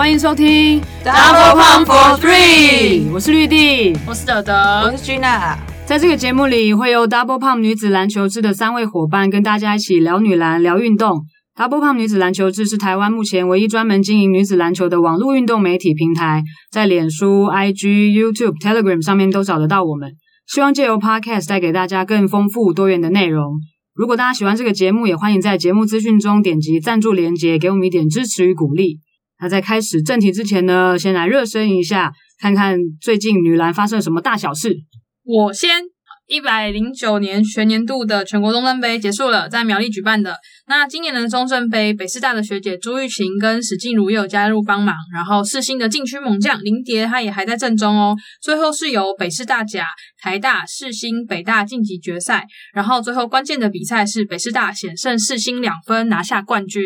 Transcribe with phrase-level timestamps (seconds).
[0.00, 4.54] 欢迎收听 Double Pump for Three，我是绿地，我是德德，
[4.90, 5.58] 我是 Gina。
[5.84, 11.26] 在这个节目里，会由 Double Pump 女子篮球志的三位伙伴跟大家一起聊女篮、聊运动。
[11.54, 20.12] Double Pump 女子篮球志是台湾目前唯一专门经营女子篮球的网络运动媒体平台，在脸书、IG、YouTube、Telegram 上面都找得到我们。
[20.46, 23.52] 希望借由 Podcast 带给大家更丰富多元的内容。
[23.94, 29.00] 如果大家喜欢这个节目，也欢迎在节目资讯中点击赞助链接，给我们一点支持与鼓励。
[29.40, 34.76] 那在开始正题之前呢，先来热身一下，看看最近女篮发生了什么大小事。
[35.24, 35.82] 我先，
[36.26, 40.36] 一百零九年全年度的全国中正杯结束了，在苗栗举办的。
[40.66, 48.16] 那今年的中正杯，北师大的学姐朱玉琴跟史静茹也有加入帮忙，然后世新的禁区猛将林蝶，她也还在阵中哦。
[48.40, 49.86] 最后是由北师大甲、
[50.20, 56.82] 台大、世新、北大晋级决赛，然后最后关键的比赛是北师大险胜世新两分拿下冠军。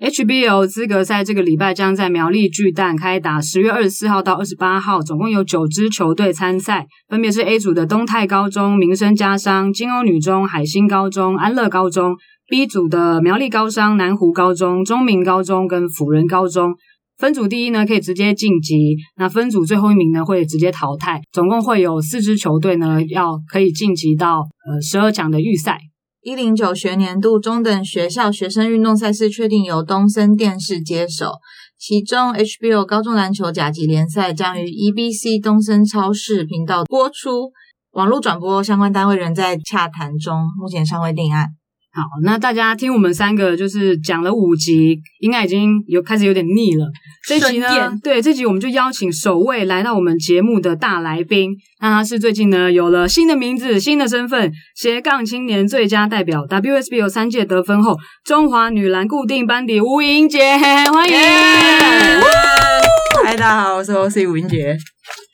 [0.00, 12.14] HBL 资格赛这个礼拜将在苗栗巨蛋开打，十月二十四号到二十八号，总共有九支球队参赛，分别是 A 组的东泰高中、民生家商、金欧女中、海星高中、安乐高中
[12.48, 16.72] ；B 组的苗栗高商、南湖高中、中明高中跟辅仁高中。
[17.16, 25.80] 分组第一呢可以直接晋级，那分组最后一名呢会直接淘汰，总共会有四支球队呢要可以晋级到呃十二强的预赛。
[26.20, 31.34] 一零九学年度中等学校学生运动赛事确定由东森电视接手，
[31.78, 37.52] 其中 HBO 高中篮球甲级联赛将于 EBC 东森超市频道播出，
[37.92, 41.57] 网络转播相关单位仍在洽谈中，目前尚未定案。
[41.98, 46.86] 好，那大家听我们三个就是讲了五集，应该已经有开始有点腻了。
[47.26, 62.67] 这集呢，对这集我们就邀请首位来到我们节目的大来宾，那他是最近呢有了新的名字、新的身份——斜杠青年最佳代表，WSB 有三届得分后，中华女篮固定班底吴英杰，欢迎！
[63.16, 64.76] 嗨，大家好，我是 OC 吴英杰。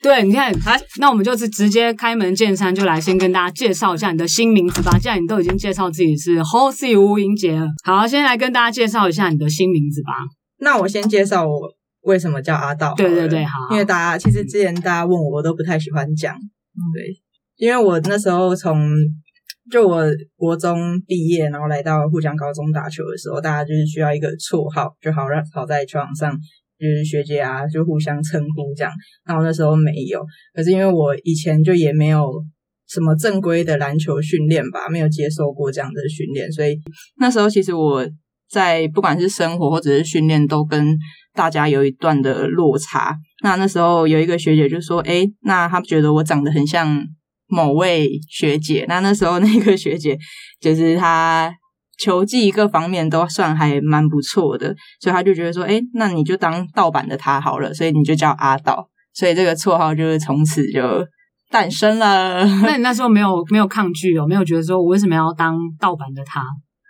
[0.01, 4.97] 对，你看，好，那我们就是直接开门见山，就来先跟大家介绍一下你的新名字吧。
[4.97, 10.13] 既然你都已经介绍自己是 Hosie 吴英杰了，好，先来跟大家介绍一下你的新名字吧。
[10.59, 11.53] 那我先介绍我
[12.01, 12.93] 为什么叫阿道。
[12.95, 13.51] 对对对，好。
[13.71, 16.33] 因为大家其实之前大家问我，我都不太喜欢讲。
[16.33, 17.21] 对，
[17.57, 18.89] 因为我那时候从
[19.71, 20.03] 就我
[20.35, 26.37] 国中毕业，然后来到沪江高中打球的时候，大家就是需要一个绰号，就好让好在球场上。
[26.77, 28.91] 就是学姐啊，就互相称呼这样。
[29.25, 32.29] 那我那时候没有，可是因为我以前就也没有
[32.87, 36.77] 什么正规的篮球训练吧，没有接受过这样的训练，所以
[37.17, 38.05] 那时候其实我
[38.49, 40.97] 在不管是生活或者是训练，都跟
[41.33, 43.15] 大家有一段的落差。
[43.43, 47.01] 那那时候有一个学姐就说：“哎，那她觉得我长得很像
[47.47, 50.17] 某位学姐。”那那时候那个学姐
[50.59, 51.53] 就是她。
[51.97, 60.81] 球技各方面都算还蛮不错的，所以他就觉得说，哎，那你就当盗版的他好了，所以你就叫阿道，所以这个绰号就是从此就
[61.49, 62.45] 诞生了。
[62.63, 66.43] 那你那时候没有没有抗拒哦，没有觉得说我为什么要当盗版的他？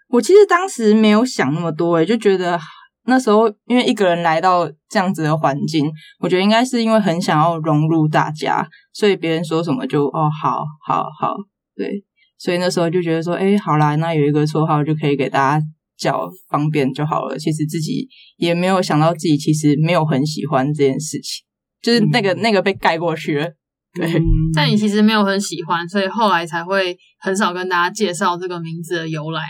[0.09, 2.59] 我其实当时没有想那么多，哎，就觉得
[3.05, 11.35] 那时候因为一个人来到这样子的环境，我觉得应该是因为很想要融入大家，所以别人说什么就哦，好好好，
[11.75, 12.03] 对。
[12.37, 15.65] 所以那时候就觉得说，哎，好啦，那有一个绰号就可以给大家
[15.97, 17.37] 叫方便就好了。
[17.37, 18.07] 其实自己
[18.37, 21.45] 也没有想到自己其实没有很喜欢这件事情，
[21.81, 23.47] 就是那个那个被盖过去了。
[23.93, 24.21] 对，
[24.53, 29.41] 但你其实没有很喜欢，所以后来才会很少跟大家介绍这个名字的由来。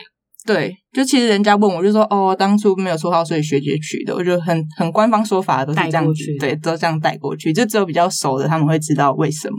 [0.45, 4.13] 对，就其实人家问我就说，哦，当初没有绰号，所以学姐取的。
[4.13, 7.51] 我觉得很很官方说法都是这样子，对，都这样带过去。
[7.51, 9.57] 就只有比较熟的他们会知道为什么。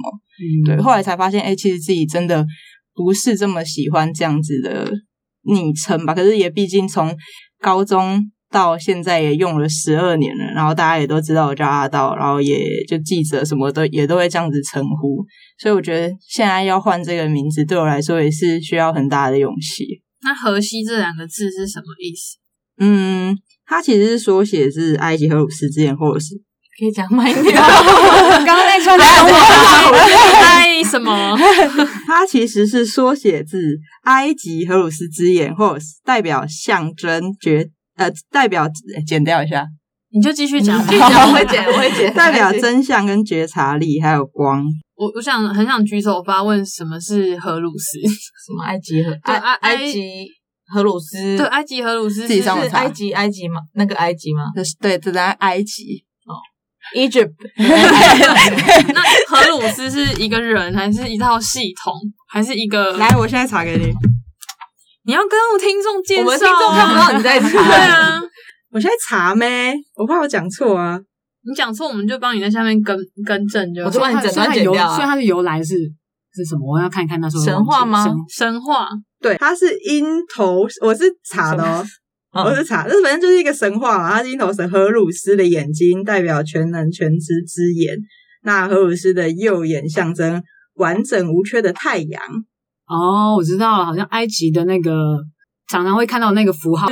[0.65, 2.47] 对，后来才发现，哎，其实自己真的。
[2.97, 4.91] 不是这么喜欢这样子的
[5.43, 6.15] 昵称吧？
[6.15, 7.15] 可是也毕竟从
[7.61, 8.21] 高中
[8.51, 15.25] 到现在也用了十二年了，然后大家也都知道我叫阿道，然后也就记者什么的也都会这样子称呼，
[15.60, 20.03] 所以我觉得现在要换这个名字对我来说也是需要很大的勇气。
[20.22, 22.39] 那荷西这两个字是什么意思？
[22.78, 26.34] 嗯，它其实是缩写是埃及荷鲁斯之眼，或者是。
[26.78, 27.54] 可以讲慢一点。
[27.57, 29.34] 刚刚那串中文
[30.45, 31.34] 埃什么？
[32.06, 33.58] 它其实是缩写字
[34.04, 38.68] 埃及荷鲁斯之眼，或代表象征觉呃，代表
[39.04, 39.66] 剪掉一下，
[40.12, 42.14] 你就继续讲，继续讲，我会剪，我会剪。
[42.14, 44.62] 代表真相跟觉察力，还有光。
[44.94, 47.98] 我我想很想举手发问，什么是荷鲁斯？
[48.06, 49.10] 什么埃及荷？
[49.22, 50.28] 埃埃及
[50.72, 51.36] 荷鲁斯？
[51.36, 52.78] 对，埃及荷鲁斯自己上网查。
[52.78, 53.60] 埃及埃及吗？
[53.74, 54.44] 那个埃及吗？
[54.80, 56.04] 对，这在埃及。
[56.94, 57.33] Egypt，
[58.94, 61.92] 那荷鲁斯是一个人，还是一套系统，
[62.28, 62.97] 还是一个？
[62.97, 63.92] 来，我现在查给你。
[65.04, 67.48] 你要跟我听众介绍，我们听众看不到你在查。
[67.50, 68.21] 对啊，
[68.72, 69.74] 我现在查咩？
[69.94, 70.98] 我怕我讲错啊。
[71.48, 73.86] 你讲错，我们就帮你在下面更更正就好。
[73.86, 75.74] 我就帮你整段剪掉啊所以它的由来是
[76.34, 76.72] 是什么？
[76.74, 78.89] 我要看一看那时候神话吗神神话，
[79.21, 80.04] 对，它是鹰
[80.34, 81.84] 头，我是查的
[82.44, 84.10] 我是查，这反正就是一个神话嘛。
[84.12, 87.97] 它是鹰头神荷鲁斯的眼睛代表全能全知之眼，
[88.42, 90.42] 那荷鲁斯的右眼象征
[90.74, 92.22] 完整无缺的太阳。
[92.86, 94.92] 哦，我知道了，好像埃及的那个
[95.68, 96.86] 常常会看到那个符号。
[96.86, 96.91] 哦，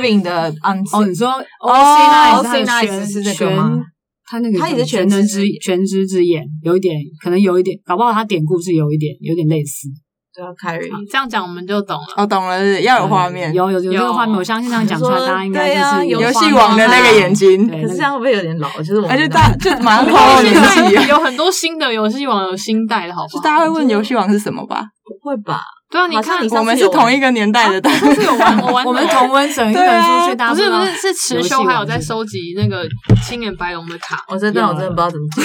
[1.05, 1.29] 你说
[1.61, 3.81] 哦 Osiris 是这个吗
[4.27, 9.87] 他那个他也是全能之全知之眼，有一点，可能有一点，搞不好他典故是有一点，有点类似。
[10.35, 12.03] 对啊，Carry，这样讲我们就懂了。
[12.17, 18.69] 哦，懂了，是要有画面，有有有这个有画面，我相信这样讲出来，大家应该就是游戏面王的那个眼睛对可是这样会不会有点老？
[18.79, 20.53] 就是我们哎的而且大就马上不透露年
[20.89, 23.33] 纪，有很多新的游戏王有新代的，好不好？
[23.37, 24.87] 就大家会问游戏王是什么吧？
[25.05, 25.61] 不会吧？
[25.91, 32.85] 对啊，你看我们是同一个年代的，但上次有玩， 我玩我们同温层一对本啊不是不是是池游戏修还有在收集那个
[33.25, 35.41] 青眼白龙的卡，我真的我真的不知道怎么 接。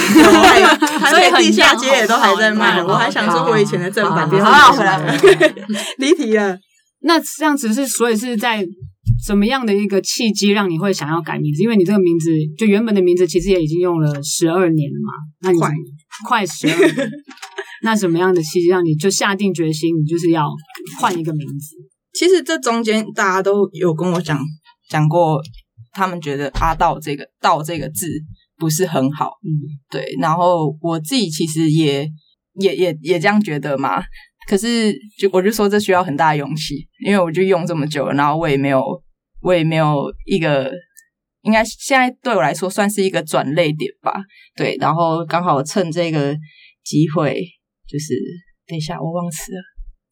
[1.09, 5.53] 所以地下街也都还在卖，所以很我还想说我以前的正版，好别好好回来回来
[5.97, 6.57] 离题了。
[7.03, 8.65] 那这样子是，所以是在
[9.25, 11.63] 什么样的一个契机让你会想要改名字？
[11.63, 15.71] 因为你这个名字就原本的名字其实也已经用了十二年了嘛，那你快
[16.27, 17.11] 快十二年，
[17.83, 20.47] 那什么样的契机让你就下定决心，你就是要
[20.99, 21.75] 换一个名字？
[22.13, 24.39] 其实这中间大家都有跟我讲
[24.89, 25.41] 讲过，
[25.93, 28.07] 他们觉得“阿道”这个“道”这个字
[28.57, 29.49] 不是很好，嗯，
[29.89, 30.05] 对。
[30.19, 32.07] 然后我自己其实也
[32.55, 34.03] 也也也这样觉得嘛。
[34.47, 36.75] 可是就我就说这需要很大的勇气，
[37.05, 38.83] 因为我就用这么久了，然后我也没有
[39.41, 39.95] 我也没有
[40.25, 40.69] 一个，
[41.43, 44.13] 应该现在对我来说算是一个转类点吧。
[44.55, 46.35] 对，然后刚好趁这个
[46.83, 47.41] 机会，
[47.91, 48.13] 就是
[48.67, 49.59] 等一下我忘词了。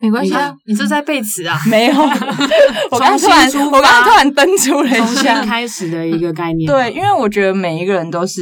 [0.02, 1.60] 没关系啊，你是在背词啊？
[1.70, 1.94] 没有，
[2.92, 5.44] 我刚刚突然，我刚刚突然登出了一下。
[5.44, 6.66] 开始的一个概念。
[6.66, 8.42] 对，因为我觉得每一个人都是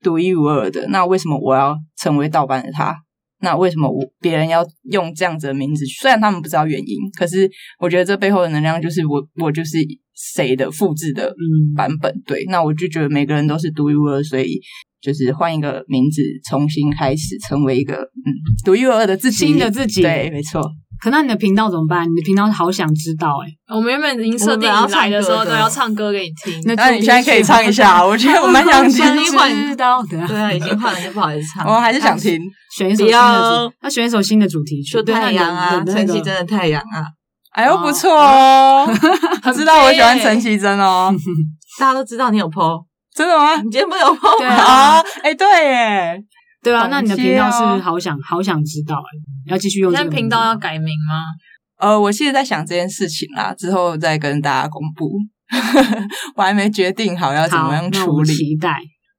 [0.00, 2.94] 独一无二的，那为什么我要成为盗版的他？
[3.40, 5.84] 那为什么我别人要用这样子的名字？
[5.86, 9.78] 虽然他们不知道原因，可是我觉得这背后的能量就是我，我就是
[10.14, 12.14] 谁的复制的嗯，版本。
[12.24, 14.60] 对，那我就觉得每个人都是独一无二，所以
[15.06, 16.20] 就是换一个名字，
[16.50, 18.26] 重新开始，成为一个嗯
[18.64, 20.60] 独一无二的自己，新的自己对，没错。
[20.98, 22.04] 可那你的频道怎么办？
[22.10, 26.60] 你的频道好想知道哎、我们原本已经设定你来的时候都要唱歌给你听。
[26.64, 30.26] 那那你现在可以唱一下， 我觉得我蛮想听声音换知道的。
[30.26, 31.64] 对啊，已经换了就不好意思唱。
[31.70, 32.40] 我还是想听。
[32.74, 37.04] 选一首新的主，要选一首新的主题曲，就对太阳啊，陈绮贞的太阳啊，
[37.52, 38.86] 哎呦，哦不错哦，
[39.54, 41.14] 知道我喜欢陈绮贞哦，
[41.78, 42.84] 大家都知道你有 PO，
[43.16, 43.56] 真的吗？
[43.62, 44.54] 你今天不是有对吗？
[44.54, 46.22] 啊啊，哎，对耶，
[46.62, 51.24] 对啊，那你的频道是好想好想知道哎、要继续用现在这个名字频道要改名吗？
[51.78, 55.10] 呃，我现在在想这件事情啦，之后再跟大家公布，
[56.36, 58.34] 我还没决定好要怎么样处理。
[58.34, 58.76] 期待。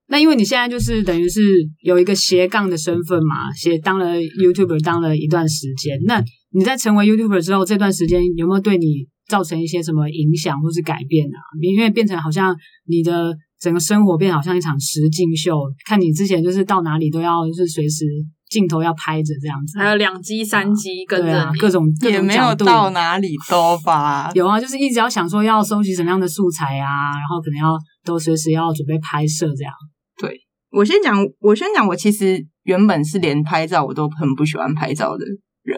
[0.09, 1.41] 那因为你现在就是等于是
[1.81, 5.99] 有一个斜杠的身份嘛，斜当了 YouTuber 当了一段时间。
[6.05, 11.39] 那你在成为 YouTuber 之后，这段时间有没有对你造成一些什么影响或是改变啊？
[11.61, 12.55] 因为变成好像
[12.87, 18.05] 你的整个生活变好像一场实境秀，看你之前就是到哪里都要就是随时
[18.49, 29.73] 镜头要拍着这样子，还有两机、三机跟对啊，着你，各种各也没有到哪里都吧， 有啊，就是一直要想说要收集什么样的素材啊，然后可能要都随时要准备拍摄这样。
[30.19, 30.39] 对
[30.71, 35.25] 我先讲，我先讲，我其实原本是连拍照我都很不喜欢拍照的
[35.63, 35.77] 人。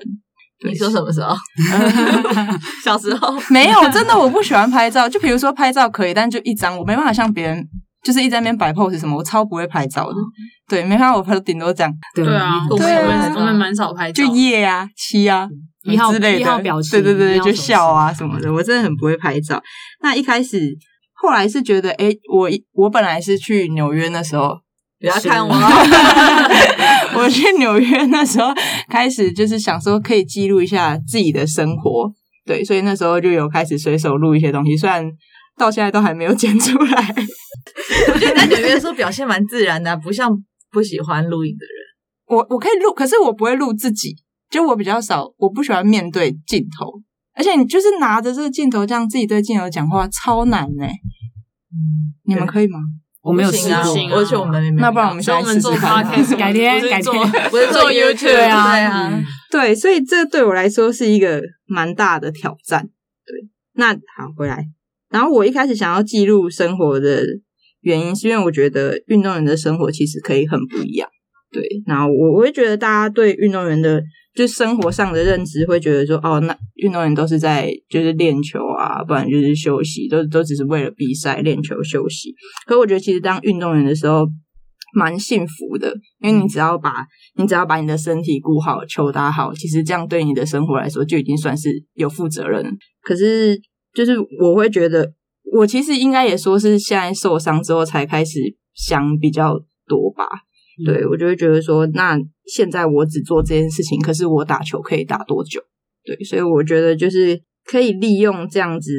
[0.59, 1.35] 对你说什么时候？
[2.83, 5.07] 小时候没有，真的我不喜欢拍照。
[5.07, 7.65] 就比如说拍照可以，但就一张，我没办法像别人，
[8.03, 10.15] 就是一直在那边摆 pose 什么，我超不会拍照的。
[10.67, 15.47] 对，没办法，我拍顶多这样，对对啊，我们对啊我们蛮少拍照就，夜啊、七啊。
[15.83, 19.63] 一号之类的一号表情对对对，就笑啊什么的，我真的很不会拍照。
[20.01, 20.77] 那一开始，
[21.13, 24.57] 后来是觉得，哎，我我本来是去纽约的时候，
[24.99, 25.55] 不要看我，
[27.19, 28.47] 我去纽约那时候
[28.89, 32.11] 开始就是想说可以记录一下自己的生活，
[32.45, 35.05] 对，所以那时候就有开始随手录一些东西，虽然
[35.57, 37.15] 到现在都还没有 剪出来。
[38.13, 40.31] 我觉得你在纽约的时候表现蛮自然的啊，不像
[40.71, 42.37] 不喜欢录影的人。
[42.37, 44.15] 我我可以录，可是我不会录自己，
[44.49, 47.01] 就我比较少，我不喜欢面对镜头，
[47.35, 50.85] 而且你就是拿着这个镜头这样自己对镜头讲话，超难呢、
[52.25, 52.79] 你们可以吗？
[53.21, 54.17] 我没有试过。
[54.17, 57.49] 而且我们那不然我们所以我们做 podcast，改天不是做改天。
[57.49, 62.83] 不是做做 YouTube，YouTube 对啊，嗯对啊，对，所以这对我来说是一个蛮大的挑战。
[63.25, 64.65] 对，那好回来，
[65.09, 67.23] 然后我一开始想要记录生活的
[67.81, 71.09] 原因，是因为我觉得运动员的生活其实可以很不一样。
[71.51, 74.01] 对，然后我我会觉得大家对运动员的
[74.35, 82.33] 就生活上的认知会觉得说，哦，那运动员都是在就是练球啊，不然就是休息，都都只是为了比赛练球休息。
[82.67, 84.27] 可我觉得其实当运动员的时候
[84.93, 85.91] 蛮幸福的，
[86.21, 86.93] 因为你只要把
[87.35, 92.63] 你只要把你的身体顾好，球打好，其实这样对你的生活来说就已经算是有负责任。
[93.01, 93.59] 可是
[93.93, 95.11] 就是我会觉得，
[95.51, 98.39] 我其实应该也说是现在受伤之后才开始
[98.75, 100.25] 想比较多吧。
[100.85, 105.61] 对，我就会觉得说，那现在我只做这件事情，可是我打球可以打多久？
[106.03, 108.91] 对，所以我觉得就是可以利用这样子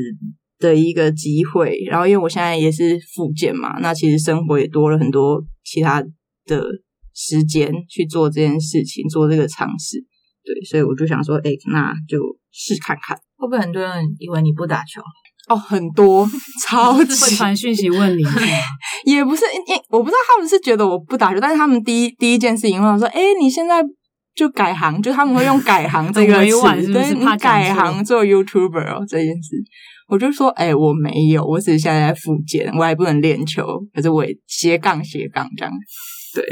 [0.58, 6.02] 的一个机会，然后因为我现在也是复健嘛，那其实生活也多了很多其他
[6.44, 6.64] 的
[7.14, 9.98] 时间去做这件事情，做这个尝试。
[10.44, 12.18] 对，所以我就想说，哎，那就
[12.50, 13.16] 试看看。
[13.36, 15.00] 会不会很多人以为你不打球？
[15.50, 16.24] 哦，很多，
[16.64, 18.22] 超会级传讯息问你，
[19.04, 23.82] 也不是，因因我不知道他们是觉得我不打球，但是他们第一第一件事情问我说：“哎，你现在
[24.34, 29.56] 就改行，就他们会用改行 这个词，对，你改行做 YouTuber 哦这件事。”
[30.08, 35.72] 我就说：“哎，我没有，我只是现在在复健，我还不能练球，可是我也斜杠斜杠这样。”
[36.34, 36.44] 对，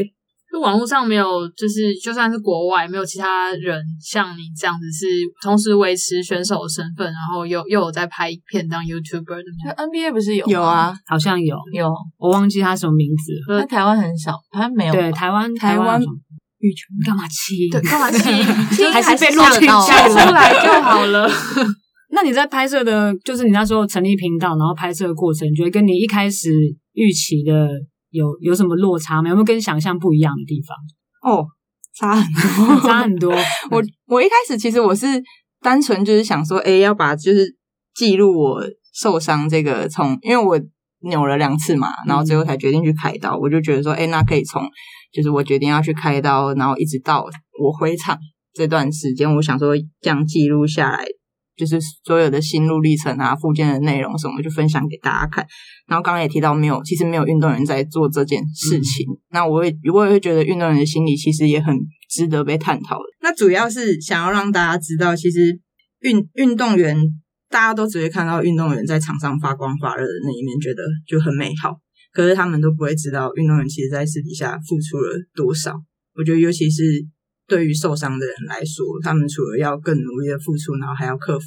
[0.59, 5.07] 就网络上没有，就是就算是国外，没有其他人像你这样子是
[5.41, 9.71] 同时维持选手的身份，然后又又有在拍片当 YouTuber 的吗。
[9.71, 13.61] 就 NBA 不是有有啊，好像有，有，我忘记他什么名字了。
[13.61, 15.01] 那台湾很少，台湾没有吧。
[15.01, 17.69] 对，台湾台湾羽球你干嘛气？
[17.71, 18.29] 对，干嘛气？
[18.91, 21.31] 还是被录吓到进讲出来就好了。
[22.11, 26.51] 那你在拍摄的，就是你那时候成立频道，然后拍摄的过程，你觉得跟你一开始
[26.95, 27.69] 预期的
[28.11, 29.29] 有有什么落差吗？
[29.29, 31.33] 有没有跟想象不一样的地方？
[31.33, 31.47] 哦，
[31.95, 33.35] 差很多， 差很多。
[33.71, 35.07] 我我一开始其实我是
[35.61, 37.57] 单纯就是想说，哎，要把就是
[37.95, 38.63] 记录我
[38.95, 40.61] 受伤这个从，因为我
[41.03, 43.37] 扭了两次嘛，然后最后才决定去开刀。
[43.37, 44.63] 我就觉得说，哎，那可以从
[45.13, 47.25] 就是我决定要去开刀，然后一直到
[47.61, 48.19] 我回场
[48.53, 51.05] 这段时间，我想说这样记录下来，
[51.59, 55.45] 就是所有的心路历程啊、附件的内容什么，就分享给大家看。
[55.89, 59.07] 然后刚刚也提到，没有，其实没有运动员在做这件事情。
[59.31, 61.77] 那我也我也会觉得，运动员的心理其实也很
[62.09, 63.05] 值得被探讨的。
[63.21, 65.59] 那主要是想要让大家知道，其实
[66.01, 66.97] 运运动员
[67.51, 71.75] 大家都只会看到运动员在场上发光发热的那一面，觉得就很美好。
[72.13, 75.75] 可是他们都不会知道，运动员其实在私底下付出了多少。
[76.15, 76.83] 我觉得，尤其是
[77.49, 81.47] 对于受伤的人来说，他们除了要更努力的付出，然后还要克服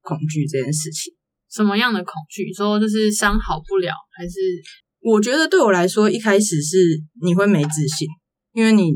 [0.00, 1.12] 恐惧这件事情。
[1.50, 2.52] 什么样的恐惧？
[2.54, 4.38] 说就是伤好不了，还是
[5.00, 6.76] 我觉得对我来说，一开始是
[7.20, 8.06] 你会没自信，
[8.52, 8.92] 因为你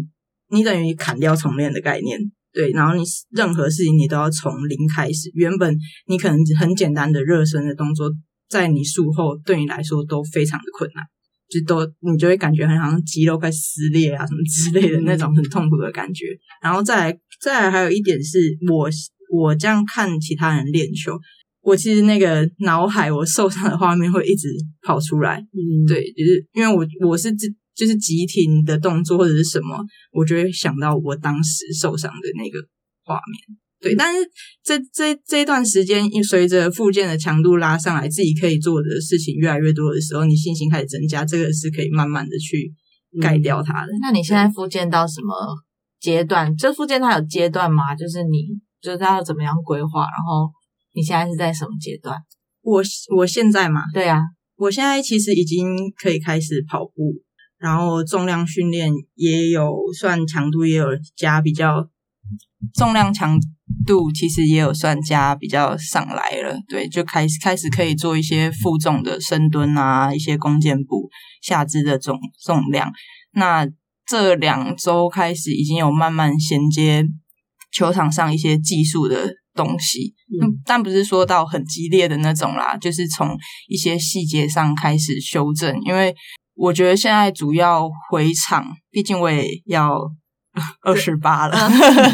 [0.50, 2.16] 你等于砍掉重练的概念，
[2.52, 5.30] 对，然后你任何事情你都要从零开始。
[5.34, 8.08] 原本你可能很简单的热身的动作，
[8.48, 11.04] 在你术后对你来说都非常的困难，
[11.60, 16.26] 就都你就会感觉很好像肌肉快撕裂啊什么之类的那种很痛苦的感觉。
[16.62, 18.38] 然后再来再来还有一点是
[18.70, 18.88] 我
[19.32, 21.18] 我这样看其他人练球。
[21.62, 24.48] 我其实那个脑海我受伤的画面会一直
[24.82, 29.82] 跑出来，嗯，对，就是因为我我是自就是急停的动作或者是什么，
[30.12, 32.58] 我就会想到我当时受伤的那个
[33.02, 33.56] 画面。
[33.84, 34.20] 对，但是
[34.64, 42.72] 这这这一段时间，因随着附件的强度拉上来，自己可以做的事情越来越多的时候，你信心开始增加，这个是可以慢慢的去
[43.20, 43.92] 盖掉它的。
[44.00, 45.34] 那你现在复健到什么
[46.00, 46.56] 阶段？
[46.56, 47.94] 这复健它有阶段吗？
[47.94, 50.00] 就是你就是它要怎么样规划？
[50.00, 50.50] 然后
[50.94, 52.16] 你现在是在什么阶段？
[52.62, 52.82] 我
[53.14, 54.22] 我现在嘛，对啊，
[54.56, 57.20] 我现在其实已经可以开始跑步，
[57.58, 61.86] 然后重量训练也有算强度也有加比较，
[62.74, 63.38] 重量强
[63.86, 71.08] 度其实也有算加比较上来了，对，就开始开始可以做一些负重的深蹲啊，一些弓箭步
[71.42, 72.90] 下肢的重重量。
[73.32, 73.66] 那
[74.06, 77.04] 这两周开始已经有慢慢衔接
[77.72, 83.36] 球场上一些技术的东西，嗯，但不是说到很激烈的那种啦，就是从
[83.68, 85.74] 一些细节上开始修正。
[85.86, 86.14] 因为
[86.54, 89.98] 我觉得现在主要回场，毕竟我也要
[90.82, 91.56] 二十八了，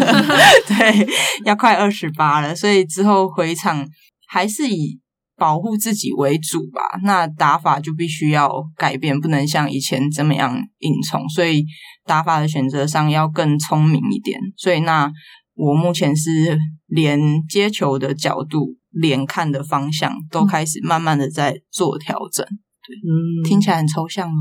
[0.69, 1.09] 对，
[1.45, 3.87] 要快二十八了，所以之后回场
[4.29, 4.99] 还是以
[5.37, 6.83] 保护自己为主吧。
[7.03, 11.65] 那打法就必须要改变，不能像以前这么样硬冲，所以
[12.07, 14.39] 打法的选择上要更聪明一点。
[14.57, 15.11] 所以那。
[15.57, 22.43] 我目前是连接球的角度、连看的方向都开始慢慢的在做调整。
[22.47, 24.39] 对，嗯，听起来很抽象吗？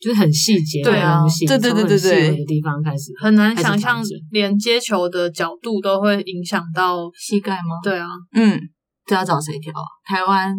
[0.00, 7.10] 就是很细节对啊对对对对对细微的地方开始，很难想象连接球的角度都会影响到？
[7.14, 7.78] 膝盖吗？
[7.82, 8.58] 对啊，嗯，
[9.06, 9.84] 这要找谁调啊？
[10.04, 10.54] 台湾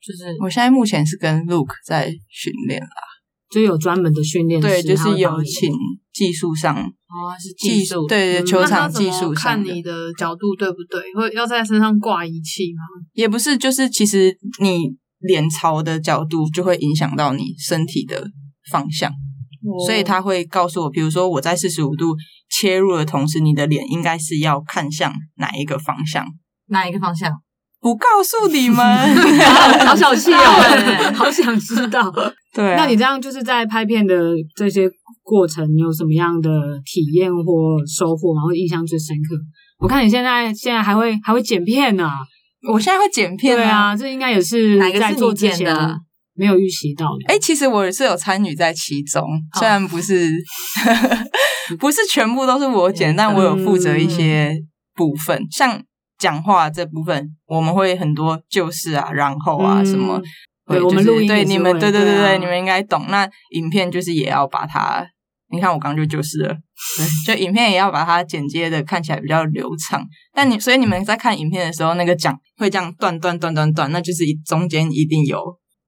[0.00, 2.88] 就是我现在目前是跟 Luke 在训练啦。
[3.48, 5.70] 就有专门的训练师，对，就是有请
[6.12, 8.04] 技术上哦，是技技术。
[8.06, 11.00] 对对，嗯球场技术上看你的角度对不对？
[11.14, 12.82] 会要在身上挂仪器吗？
[13.12, 18.28] 也不是，就是其实你脸朝的角度就会影响到你身体的
[18.70, 19.10] 方向，
[19.86, 22.16] 所以他会告诉我，比如说我在四十五度
[22.48, 26.26] 切入的同时，你的脸应该是要看向哪一个方向。
[26.68, 27.32] 哪一个方向？
[27.78, 28.76] 不告诉你们，
[29.86, 32.12] 好小气哦，好想知道。
[32.52, 34.90] 对啊、那你这样就是在拍片的这些
[35.22, 36.50] 过程，你有什么样的
[36.84, 37.42] 体验或
[37.86, 38.42] 收获吗？
[38.42, 39.36] 或印象最深刻？
[39.78, 42.08] 我看你现在现在还会还会剪片呢、
[42.72, 46.00] 我现在会剪片对啊，这应该也是哪个是在做你剪的
[46.36, 47.34] 没有预习到的。
[47.34, 49.22] 哎、其实我是有参与在其中，
[49.58, 50.30] 虽然不是
[51.78, 54.56] 不是全部都是我剪，但我有负责一些
[54.94, 55.82] 部分，像
[56.18, 60.22] 讲话这部分，我们会很多就是啊，然后啊、嗯什么。
[60.68, 63.06] 我们录音对你们，对对对对啊你们应该懂。
[63.08, 65.06] 那影片就是也要把它，
[65.52, 66.56] 你看我刚刚就就是了，
[67.24, 70.04] 就影片也要把它剪接的看起来比较流畅。
[70.34, 75.40] 但你所以你们在看影片的时候，那个讲会这样断断断断断，那就是中间一定有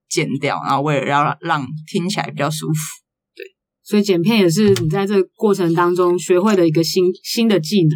[0.08, 2.78] 剪掉，然后为了要让让听起来比较舒服。
[3.34, 3.44] 对
[3.84, 7.90] 所以剪片也是你在这个过程当中学会的一个新新的技能。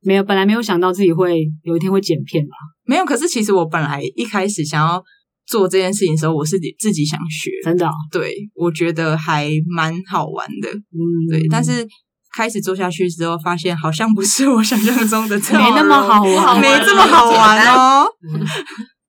[0.00, 2.54] 没有，本来没有想到自己会有一天会剪片吧？
[2.84, 5.02] 没有，可是其实我本来一开始想要
[5.44, 10.96] 做这件事情的时候，我是自己想学，真的哦、对我觉得还蛮好玩的，嗯，
[11.28, 11.46] 对。
[11.50, 11.86] 但是
[12.34, 18.06] 开始做下去之后，发现好像不是我想象中的这没那么好玩，没这么好玩哦。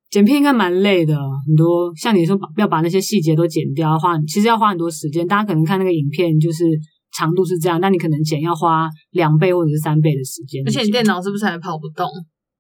[0.10, 5.28] 剪片应该蛮累的，很多像你说把要把那些细节都剪掉，花其实要花很多时间。
[5.28, 6.64] 大家可能看那个影片就是
[7.16, 10.64] 长度是这样，但你可能剪要花两倍或者是三倍的时间。
[10.66, 12.08] 而且你电脑是不是还跑不动？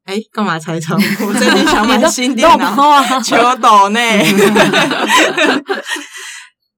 [0.05, 1.27] 哎，干嘛拆穿 我？
[1.27, 3.99] 我最近想买新电都脑，啊 求抖呢。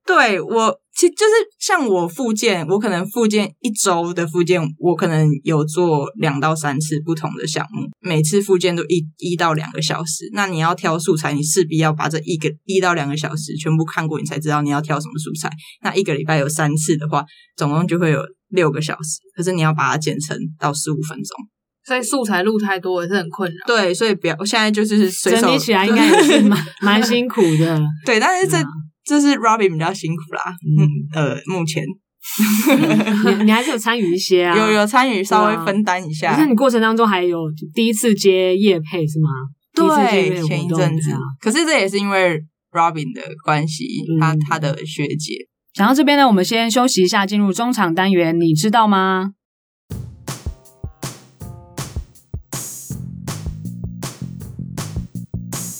[0.05, 10.29] 对我，其实就是像我复健，我可能复健一周的复健，我可能有做两到三次不同的项目，每次复健都一一到两个小时。
[10.33, 15.49] 那你要挑素材，你势必要把这一个一到两个小时全部看过，你才知道你要挑什么素材。
[15.81, 17.25] 那一个礼拜有三次的话，
[17.57, 19.21] 总共就会有六个小时。
[19.35, 21.35] 可是你要把它剪成到十五分钟。
[21.83, 23.57] 所以素材录太多也是很困扰。
[23.65, 27.81] 对，所以不要，我现在就是随手整理起来应该也是蛮 蛮辛苦的。
[28.05, 28.57] 对，但是这、
[29.03, 30.41] 这是 Robin 比较辛苦啦。
[30.77, 31.83] 嗯，呃，目前
[33.37, 34.55] 你你还是有参与一些啊？
[34.55, 36.35] 有有参与，稍微分担一下。
[36.35, 37.39] 可是你过程当中还有
[37.73, 39.29] 第一次接业配是吗？
[39.73, 42.39] 对，前一阵子啊，可是这也是因为
[42.71, 43.85] Robin 的关系，
[44.19, 45.47] 他嗯他的学姐。
[45.73, 49.31] 讲到这边呢，我们先休息一下，进入中场单元，你知道吗？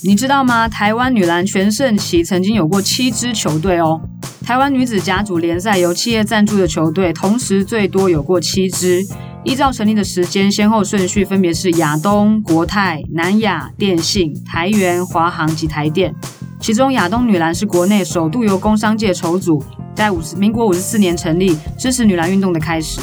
[0.04, 0.68] 你知道吗？
[0.68, 4.02] 台湾女篮全盛期曾经有过七支球队哦。
[4.44, 9.06] 台湾女子甲组联赛由企业赞助的球队，同时最多有过七支。
[9.44, 16.12] 依照成立的时间先后顺序，分别是亚东、国泰、南亚、电信、台元、华航及台电。
[16.60, 23.00] 其中亚东女篮是国内首度由工商界筹组，在五十民国五十四年成立，支持女篮运动的开始。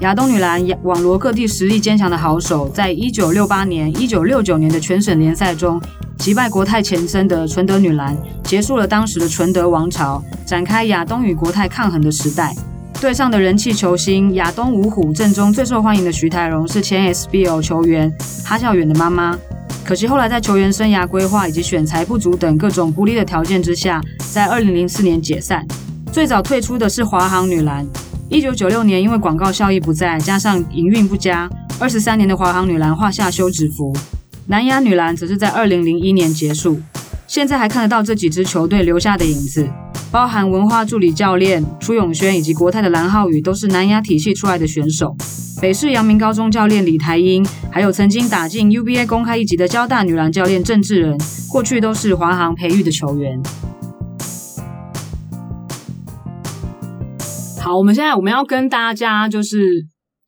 [0.00, 5.80] 亚东女篮网罗各地实力坚强的好手，在一九六八年、一九六九年的全省联赛中，
[6.18, 12.52] 击败国泰前身的纯德女篮，结束了当时的纯德王朝，展开亚东与国泰抗衡的时代。
[13.00, 18.12] 队上的人气球星亚东五虎阵中最受欢迎的徐台荣是前 SBL 球员
[18.44, 19.38] 哈孝远的妈妈。
[19.84, 24.00] 可惜后来在球员生涯规划以及选材不足等各种不利的条件之下，
[24.32, 25.64] 在二零零四年解散。
[26.12, 27.86] 最早退出的是华航女篮。
[28.28, 33.96] 一九九六年因为广告效益不在，加上营运不佳，二十三年的华航女篮画下休止符。
[34.50, 36.80] 南亚女篮则是在二零零一年结束。
[37.26, 39.68] 现在还看得到这几支球队留下的影子，
[40.10, 45.14] 包含文化助理教练初永轩以及国泰的蓝浩宇，都是南亚体系出来的选手。
[45.60, 51.18] 北市阳明高中教练李台英，还有曾经打进 UBA 公开一级的交大女篮教练郑志仁，
[51.50, 53.38] 过去都是华航培育的球员。
[57.60, 59.58] 好，我们现在我们要跟大家就是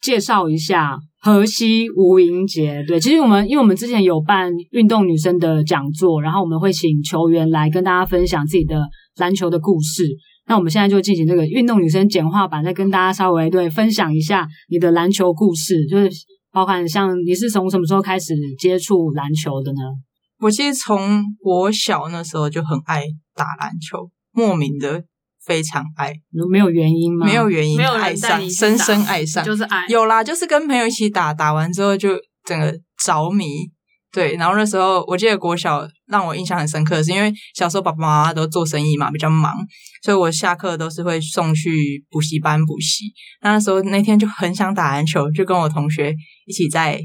[0.03, 2.83] 介绍一下河西无影节。
[2.89, 8.83] 对，其实我们因为我们之前有办运动女生的讲座，然后我们会请球员来跟大家分享自己的
[9.17, 10.05] 篮球的故事。
[10.47, 16.11] 那我们现在就进行这个运动女生简化版，再跟大家稍微对分享一下你的篮球故事，就是
[16.51, 19.79] 包含像你是从什么时候开始接触篮球的呢？
[20.41, 23.05] 我其实从我小那时候就很爱
[23.37, 25.05] 打篮球，莫名的
[25.45, 26.13] 非常爱，
[26.51, 27.27] 没有原因吗？
[27.27, 29.45] 没有原因，没有爱上，深深爱上。
[29.45, 29.87] 就是爱。
[29.89, 32.11] 有啦，就是跟朋友一起打，打完之后就
[32.45, 32.73] 整个
[33.05, 33.47] 着迷，
[34.13, 39.53] 对，然后那时候我记得国小让我印象很深刻的是，因为小时候爸爸妈妈都做生意嘛，比较忙，
[40.03, 43.05] 所以我下课都是会送去补习班补习。
[43.43, 46.15] 那那时候那天就很想打篮球，就跟我同学
[46.47, 47.01] 一起在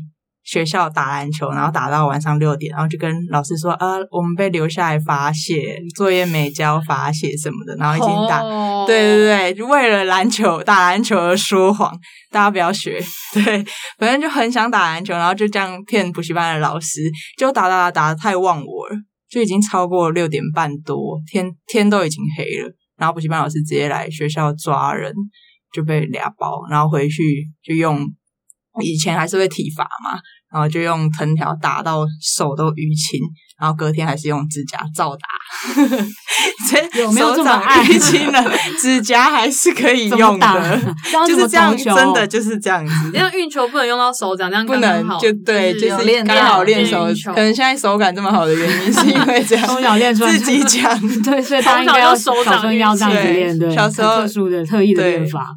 [0.45, 8.41] 学校打篮球，然后打到晚上六点，然后就跟老师说啊，我们被留下来罚写，作业没交罚写什么的，然后已经打。
[8.41, 11.91] 哦对对对，就为了篮球打篮球而说谎，
[12.29, 13.01] 大家不要学。
[13.33, 13.65] 对，
[13.97, 17.01] 反正就很想打篮球，然后就这样骗补习班的老师，
[17.35, 18.95] 就打打打打得太忘我了，
[19.27, 22.71] 就已经超过六点半多，天天都已经黑了。
[22.95, 25.11] 然后补习班老师直接来学校抓人，
[25.73, 28.05] 就被俩包，然后回去就用
[28.83, 30.19] 以前还是会体罚嘛，
[30.55, 33.19] 然后就用藤条打到手都淤青，
[33.59, 35.27] 然后隔天还是用指甲照打。
[36.71, 38.41] 这有没有这么爱淤青了，
[38.79, 40.79] 指甲还是可以用的，
[41.27, 42.93] 就是这样，真的就是这样子。
[43.13, 55.47] 因为运球不能用到手掌，这样不能就对，就就是刚好练手，球可能现在手感这么好的原因是因为这样， 从小练出来自己讲，对，所以大家应该要从小就手掌小时候应该要这样子对练，对，小时候很特殊的特意的练法。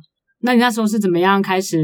[0.41, 1.79] 那你那时候是怎么样开始？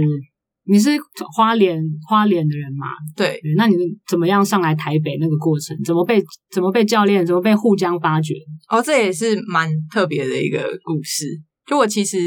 [0.66, 0.90] 你是
[1.37, 2.87] 花莲花莲的人嘛？
[3.14, 3.74] 对，那你
[4.09, 5.77] 怎么样上来台北那个过程？
[5.85, 7.24] 怎么被怎么被教练？
[7.24, 8.35] 怎么被互江发掘？
[8.70, 11.27] 哦，这也是蛮特别的一个故事。
[11.66, 12.18] 就我其实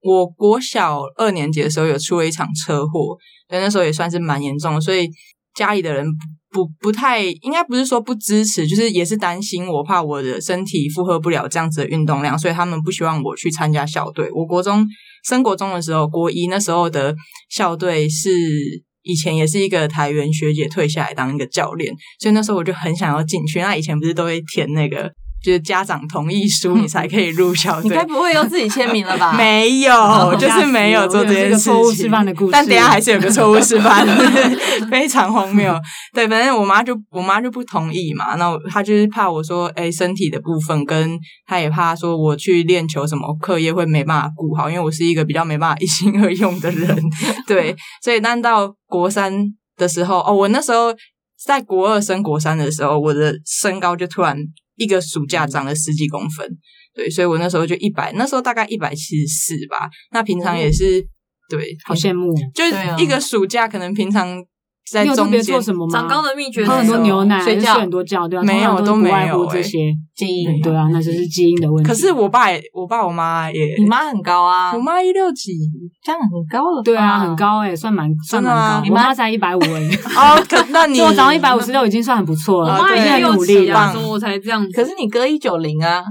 [0.00, 3.16] 我国小二年级的时候有出了一场车祸，
[3.48, 5.08] 对，那时候也算是蛮严重的，所以
[5.54, 6.06] 家里的人
[6.50, 14.30] 不不不太应该不是说不支持，就是也是担心我怕我的身体负荷不了这样子的运动量，所以他们不希望我去参加校队。
[14.32, 14.86] 我国中
[15.22, 17.14] 升国中的时候，国一那时候的
[17.48, 18.30] 校队是。
[19.04, 23.60] 以前也是一个台员学姐退下来当一个教练，所以那时候我就很想要进去。
[23.60, 27.90] 那以前不是都会填那个就是家长同意书，你才可以入校 队。
[27.90, 29.32] 你该不会又自己签名了吧？
[29.36, 31.72] 没有，就是没有做这件事情。
[31.72, 34.06] 错误示范的故事但等下还是有个错误示范，
[34.90, 35.74] 非常荒谬。
[36.14, 46.96] 对，反正我妈就我妈就不同意嘛，那我她就是怕我说，哎，身体的部分，跟她也怕说我去练球什么课业会没办法顾好，因为我是一个比较没办法一心二用的人。
[47.46, 49.32] 对，所以但到国三
[49.76, 50.94] 的时候，哦，我那时候
[51.44, 54.36] 在国二升国三的时候，我的身高就突然
[54.82, 56.46] 一个暑假长了十几公分。
[56.94, 59.88] 对，所以我那时候就一百，那时候大概一百七十四吧。
[60.10, 61.00] 那平常也是、
[61.48, 62.30] 对，好羡慕。
[62.54, 64.44] 就是一个暑假，可能平常
[64.92, 65.92] 在你有特中间别做什么吗？
[65.92, 69.78] 长高的秘诀喝很多牛奶，睡觉睡很多觉，对啊，没有都是不外没有这些。
[70.14, 71.88] 基因嗯对啊，那就是基因的问题。
[71.88, 75.52] 可是我爸也，我爸我妈也，你妈很高啊我，妈一六几
[76.04, 76.82] 这样很高了吧。
[76.84, 78.84] 对啊，很高哎，算蛮算真的吗蛮高。
[78.84, 82.72] 你妈我妈才一百五而已， 哦，可那你 我长到一百五十六已经算很不错了。
[82.72, 84.68] 啊我妈最近对也有很努力啊，棒所以我才这样子。
[84.72, 86.02] 可是你哥一九零啊，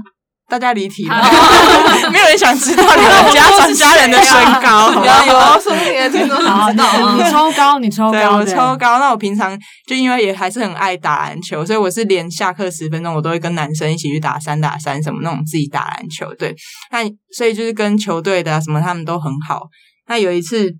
[0.52, 1.30] 大家离题了，好
[2.12, 7.22] 没有人想知道你们家长家人的身高， 好不好有有，说不定的听众好，知道啊 你。
[7.32, 16.34] 超高，你超高超高，那我平常就因为也还是很爱打篮球，所以我是连下课十分钟我都会跟男生一起去打三打三什么那种自己打篮球。
[16.34, 16.54] 对，
[16.90, 16.98] 那
[17.34, 19.62] 所以就是跟球队的、啊、什么他们都很好。
[20.06, 20.70] 那有一次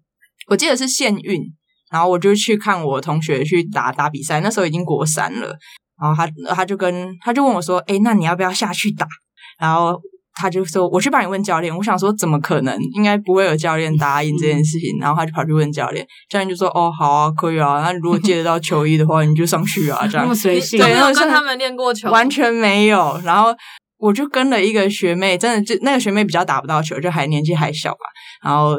[0.49, 1.41] 我记得是县运，
[1.91, 5.57] 然后我就去看我同学去打打比赛，那时候已经国三了，
[5.99, 9.07] 然后他他就跟他就问我说：“诶，那你要不要下去打？”
[9.63, 9.97] 然后
[10.35, 12.77] 他就说：“我去帮你问教练。”我想说怎么可能？
[12.97, 14.99] 应该不会有教练答应这件事情。
[15.01, 17.81] 然后他就跑去问教练，教练就说：“哦，好啊，可以啊。
[17.81, 20.87] 那如果借得到球衣的话，你就上去啊。”这样那么随性都。
[20.87, 23.21] 没有跟他们练过球，完全没有。
[23.25, 23.55] 然后
[23.99, 28.01] 我就跟了一个学妹，真的就那个学妹比较打不到球，就还年纪还小吧。
[28.43, 28.77] 然后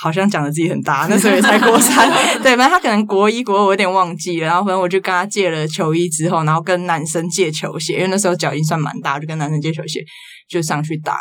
[0.00, 2.08] 好像讲的自己很大， 那时候也才国三，
[2.42, 4.46] 对，反正他可能国一、国二，我有点忘记了。
[4.46, 10.00] 然后反正我就跟他借了球衣之后，然后跟男生借球鞋，因为那时候脚已经算蛮大，就跟男生借球鞋，
[10.48, 11.16] 就上去打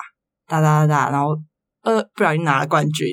[0.47, 1.35] 打打打打，然后
[1.83, 3.07] 呃不小心拿了冠军。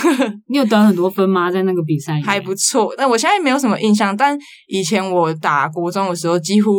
[0.48, 1.50] 你有得很多分吗？
[1.50, 2.94] 在那个比赛还不错。
[2.96, 4.38] 但我现在没有什么印象，但
[4.68, 6.70] 以前我打国中的时候，几乎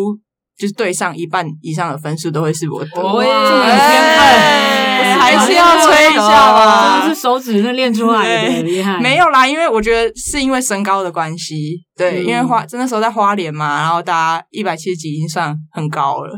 [0.57, 2.89] 就是对上一半以上的分数都会是我得。
[2.95, 4.84] 哦这么有天分哎
[5.25, 6.99] 还是要吹一下吧。
[7.01, 8.99] 真的是手指那练出来的，对厉害。
[8.99, 16.31] 没有啦，因为我觉得是因为身高的关系，对，嗯因为花那时候在花莲嘛，然后大家一百七十几已经算很高了，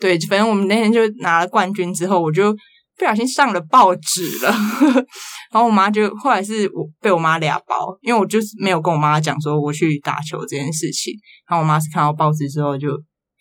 [0.00, 2.52] 对，反正我们那天就拿了冠军之后，我就
[2.98, 4.54] 不小心上了报纸了，
[5.52, 11.12] 然后我妈就后来是我被我妈俩包，因为我就是没有跟我妈讲说我去打球这件事情，
[11.48, 12.88] 然后我妈是看到报纸之后就。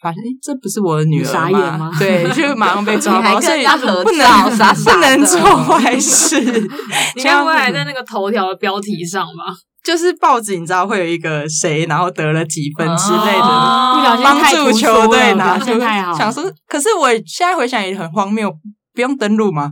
[0.01, 6.39] 发现诶，这不是我的女儿吗 对，就马上被抓 你还包，所以跟人家合不能傻傻 不能做坏事。
[7.15, 9.53] 你该不会还在那个头条的标题上吧？
[9.83, 16.13] 就是报纸，你知道会有一个谁，然后得了几分之类的，帮助球队拿出现太好。
[16.13, 18.51] 想说，可是我现在回想也很荒谬，
[18.93, 19.71] 不用登录吗？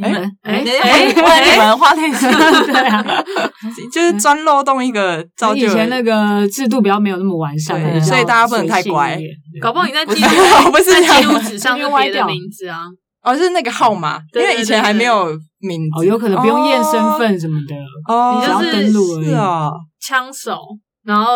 [0.00, 2.30] 你们哎哎你们花类似，
[2.66, 3.04] 对啊，
[3.92, 9.18] 就是钻漏洞一个造就以前那个制度比较没有那么完善，所以大家不能太乖
[9.60, 10.30] 搞不好你在记录，
[10.70, 12.26] 不是记录纸上是 别的因为歪掉。
[12.26, 12.82] 名字啊。
[13.22, 15.26] 哦是那个号码，因对对为以前还没有
[15.58, 17.74] 名字哦，有可能不用验身份什么的，
[18.08, 19.26] 哦，你就是登录而已。
[19.26, 19.34] 是。
[19.34, 20.56] 哦，枪手，
[21.04, 21.32] 然后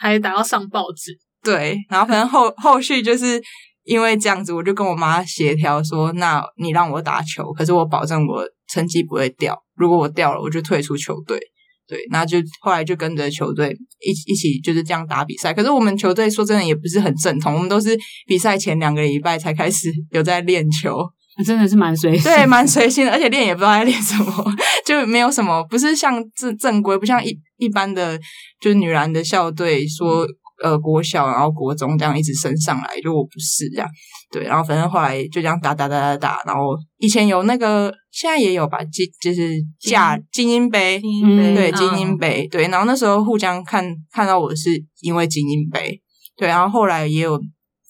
[0.00, 1.12] 还打到上报纸。
[1.44, 3.40] 对，然后反正后后续就是
[3.88, 11.40] 因为这样子，我就跟我妈协调说，那你让我打球，可是我保证我成绩不会掉，如果我掉了，我就退出球队。
[11.88, 13.74] 对，那就后来就跟着球队
[14.06, 15.54] 一起一起就是这样打比赛。
[15.54, 20.98] 可是我们球队说真的也不是很正统，我们都是比赛前两个礼拜才开始有在练球，
[21.46, 24.44] 真的是蛮随性，对，蛮随心的，而且练也不知道在练什么，
[24.84, 28.18] 就没有什么，不是像正正规，不像一一般的，
[28.60, 30.26] 就是女篮的校队说，
[30.62, 33.88] 呃，国小然后国中这样一直升上来，就我不是这样，
[34.32, 46.00] 对，然后反正后来就这样打打打打打，然后以前有那个，现在也有吧，就就是架精英杯，嗯对，嗯精英杯，对，然后那时候互相看看到我是因为精英杯，
[46.36, 47.40] 对，然后后来也有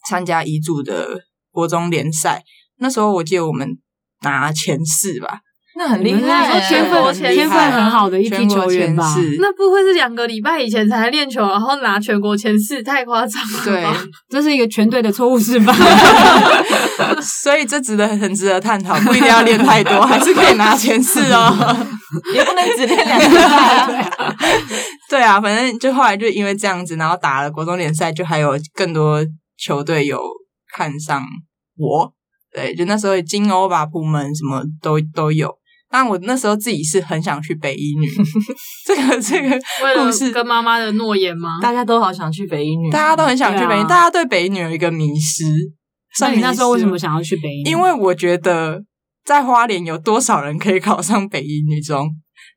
[0.08, 1.18] 参加乙组的
[1.50, 2.42] 国中联赛，
[2.78, 3.66] 那时候我记得我们
[4.22, 5.40] 拿前四吧，
[5.78, 9.14] 那很厉害天分天分很好的一批球员吧？
[9.38, 13.96] 那不会是两个礼拜以前才练球，然后拿全国前四，太夸张了对，吧？
[14.28, 15.72] 这是一个全队的错误示范。
[17.22, 21.76] 所以这值得很值得探讨，不一定要练太多，还是可以拿前四哦。
[22.34, 24.34] 也不能只练两个礼拜啊。
[25.08, 29.24] 对啊，反正就后来就因为这样子，然后打了国中联赛，就还有更多
[29.56, 30.20] 球队有
[30.74, 31.22] 看上
[31.76, 32.12] 我。
[32.52, 35.57] 对，就那时候金欧吧、普门什么都都有。
[35.90, 38.06] 但我那时候自己是很想去北一女，
[38.86, 39.48] 这个这个
[39.84, 41.58] 为了故事跟妈妈的诺言吗？
[41.62, 45.44] 大家都好想去北一女，大家都很想去北一，大家对北一女有一个迷失。
[46.16, 47.70] 算那你那时候为什么想要去北一女？
[47.70, 48.82] 因为我觉得
[49.24, 52.08] 在花莲有多少人可以考上北一女中，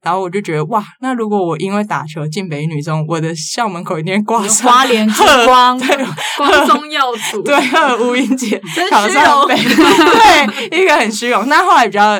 [0.01, 5.79] 然后我就觉得哇，那如果我因为打球进北一女中，我的校门口一定会挂上花莲之光，
[6.37, 11.47] 光宗耀祖，对，贺吴英姐考上北， 对，一个很虚荣。
[11.47, 12.19] 那后来比较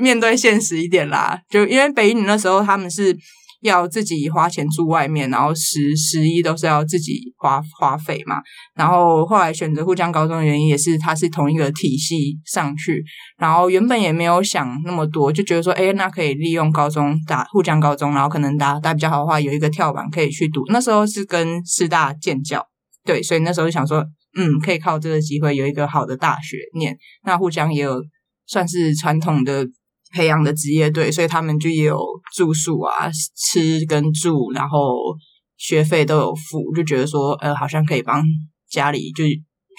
[0.00, 3.16] 面对现实一点啦，就因为北一女那时候他们是
[3.62, 8.36] 要自己花钱住外面，然后十十一都是要自己花花费嘛。
[8.74, 13.04] 然后后来选择沪江高中的原因也是它是同一个体系上去，
[13.38, 20.62] 然后原本也没有想那么多，就觉得说，哎，那可以利用高中打沪江高中，然后可能打打比较好的话，有一个跳板可以去读。
[20.68, 22.66] 那时候是跟师大建教。
[23.04, 24.04] 对，所以那时候就想说，
[24.36, 26.96] 嗯，可以靠这个机会有一个好的大学念。
[27.24, 28.00] 那沪江也有
[28.46, 29.66] 算是传统的
[30.12, 31.98] 培养的职业队，所以他们就也有
[32.34, 34.78] 住宿啊、吃跟住，然后
[35.56, 38.22] 学费都有付，就觉得说，呃，好像可以帮
[38.70, 39.24] 家里就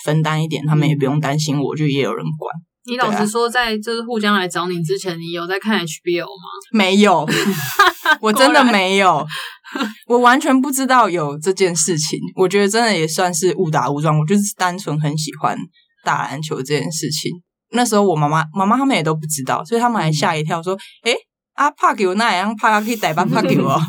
[0.03, 2.53] 分担一点，他们也不用担心我，就也有人管。
[2.85, 6.49] 你老实说，在就是互相来找你之前，你有在看 HBO 吗？
[6.73, 7.25] 没有，
[8.19, 9.25] 我真的没有，
[10.07, 12.19] 我完全不知道有这件事情。
[12.35, 15.57] 我觉得真的也算是误打误撞，我就是单纯很喜欢
[16.03, 17.31] 打篮球这件事情。
[17.73, 21.13] 那时候我妈妈、妈妈他们也都不知道，所以他们还吓一跳，说：“诶，
[21.53, 23.79] 啊，帕球那样帕可以逮班帕给我。”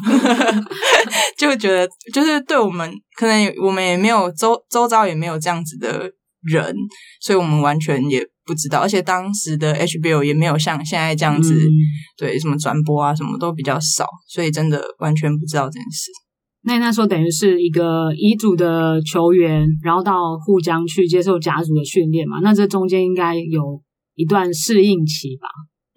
[1.39, 6.11] 就觉得就是对我们可能我们也没有周周遭也没有这样子的
[6.43, 6.75] 人，
[7.21, 8.81] 所以我们完全也不知道。
[8.81, 11.55] 而且当时的 HBO 也没有像现在这样子。
[11.55, 11.61] 嗯
[12.17, 16.11] 对，什么转播啊，什么都比较少，所以真的完全不知道这件事。
[16.67, 22.39] 那那时候等于是一个乙组的球员，然后到沪江去接受甲组的训练嘛？
[22.43, 23.83] 那这中间应该有
[24.15, 25.47] 一段适应期吧？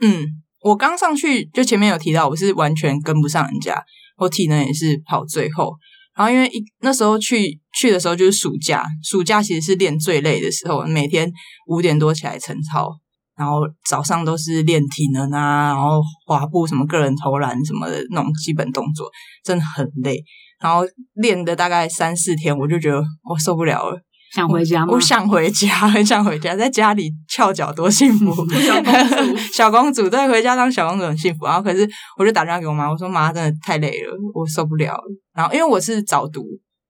[0.02, 0.26] 嗯，
[0.62, 3.82] 我刚上去就前面有提到，我是完全跟不上人家，
[4.18, 5.74] 我体能也是跑最后。
[6.16, 11.32] 然后因为一那时候去去的时候就是暑假，暑假其实是练最累的时候，每天
[11.68, 12.90] 五点多起来晨操，
[13.38, 19.10] 然后早上都是练体能啊，然后滑步什么个人投篮什么的那种基本动作，
[19.46, 20.22] 真的很累。
[20.60, 20.82] 然后
[21.16, 22.98] 练的大概三四天，我就觉得
[23.30, 24.00] 我受不了了，
[24.34, 24.94] 想回家吗？
[24.94, 31.46] 我想回家，很想回家，在家里翘脚多幸福， 小公主小公主对，回家当小公主很幸福。
[31.46, 35.04] 然后可是我就打电话给我妈，我说妈，真的太累了，我受不了了。
[35.36, 36.44] 然后因为我是早读，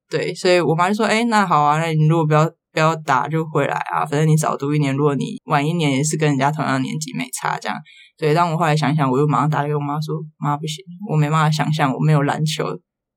[0.10, 7.78] 对，所以我妈就说，哎，那好啊，那你如果不要不要打就回来啊，反正你早读一年，如果你晚一年也是跟人家同样年纪没差这样。
[8.18, 12.66] 对，但我后来想想，我又马上打给我妈说，妈不行，我没办法想象我没有篮球，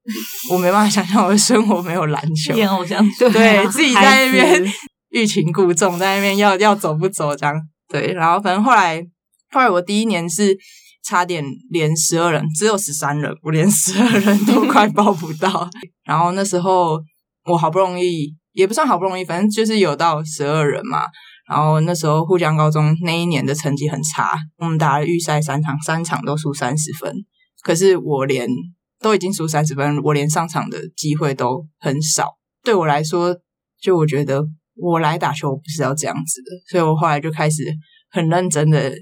[0.50, 2.54] 我没办法想象我的生活没有篮球。
[2.54, 4.70] 演偶像剧，对 自己在那孩边子
[5.10, 7.54] 欲擒故纵，在那边要要走不走这样。
[7.88, 9.02] 对，然后反正后来
[9.50, 10.56] 后来我第一年是
[11.04, 15.68] 差点连十二人，只有十三人，我连十二人都快报不到。
[16.04, 16.98] 然后那时候
[17.44, 21.02] 我好不容易，也不算好不容易，反正就是有到十二人嘛。
[21.48, 27.12] 然后那时候沪江高中那一年的成绩很差，我们打了预赛三场，三场都输三十分。
[27.62, 28.48] 可是我连
[29.00, 32.36] 都已经输三十分，我连上场的机会都很少。
[32.62, 33.34] 对我来说，
[33.80, 34.44] 就我觉得
[34.76, 37.64] 我来打球不是要这样子的，所以我后来就开始
[38.10, 38.92] 很认真的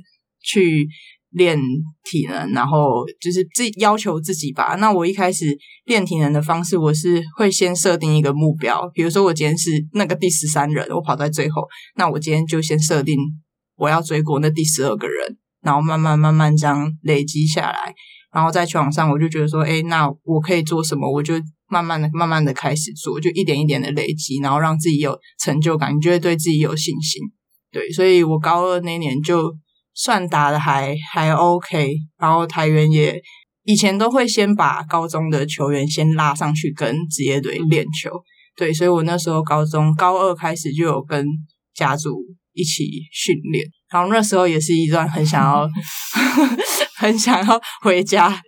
[0.40, 0.86] 去
[1.30, 1.58] 练
[2.04, 4.76] 体能，然后就是自要求自己吧。
[4.76, 5.44] 那我一开始
[5.84, 11.62] 练体能的方式，我是会先设定一个目标，比如说我今天是那个第十三人，我跑在最后，
[11.96, 13.16] 那我今天就先设定
[13.76, 17.94] 我要追过那第十二个人，然后慢慢慢慢这样累积下来。
[18.38, 21.10] 然后在球场上，我就觉得说，哎，那我可以做什么？
[21.10, 21.34] 我就
[21.68, 27.20] 慢慢的、慢慢的开始做，就一点一点的累积，然后让自己有成就感，你就会对自己有信心。
[27.72, 29.52] 对，所以我高二那年就
[29.92, 33.20] 算打的还还 OK，然后台员也
[33.64, 38.08] 以前都会先把高中的球员先拉上去跟职业队练球。
[38.56, 41.26] 对，所以我那时候高中高二开始就有跟
[41.74, 42.10] 家族
[42.52, 45.68] 一起训练，然后那时候也是一段很想要。
[47.00, 48.42] 很想要回家，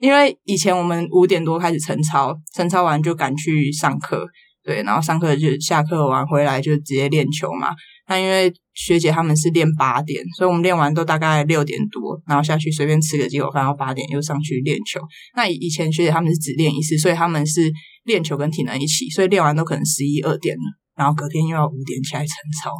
[0.00, 4.26] 因为以前我们五点多开始晨操，晨操完就赶去上课，
[4.64, 7.74] 对，然后上课就下课完回来就直接练球嘛。
[8.08, 14.98] 那因为学姐他们是练八点，所以我们练完都大概六点多，然后下去随便吃个鸡口饭，然后八点又上去练球。
[15.36, 17.70] 那以前学姐他们是只练一次，所以他们是
[18.04, 20.62] 练球跟体能一起，所以练完都可能十一二点了，
[20.96, 22.28] 然后隔天又要五点起来晨
[22.62, 22.70] 操。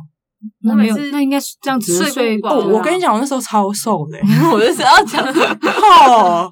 [0.62, 4.18] 那没有，那应该是这样子睡不饱哦，我跟你讲，我那时候超瘦的，
[4.52, 5.24] 我就是要讲，
[6.08, 6.50] 哦，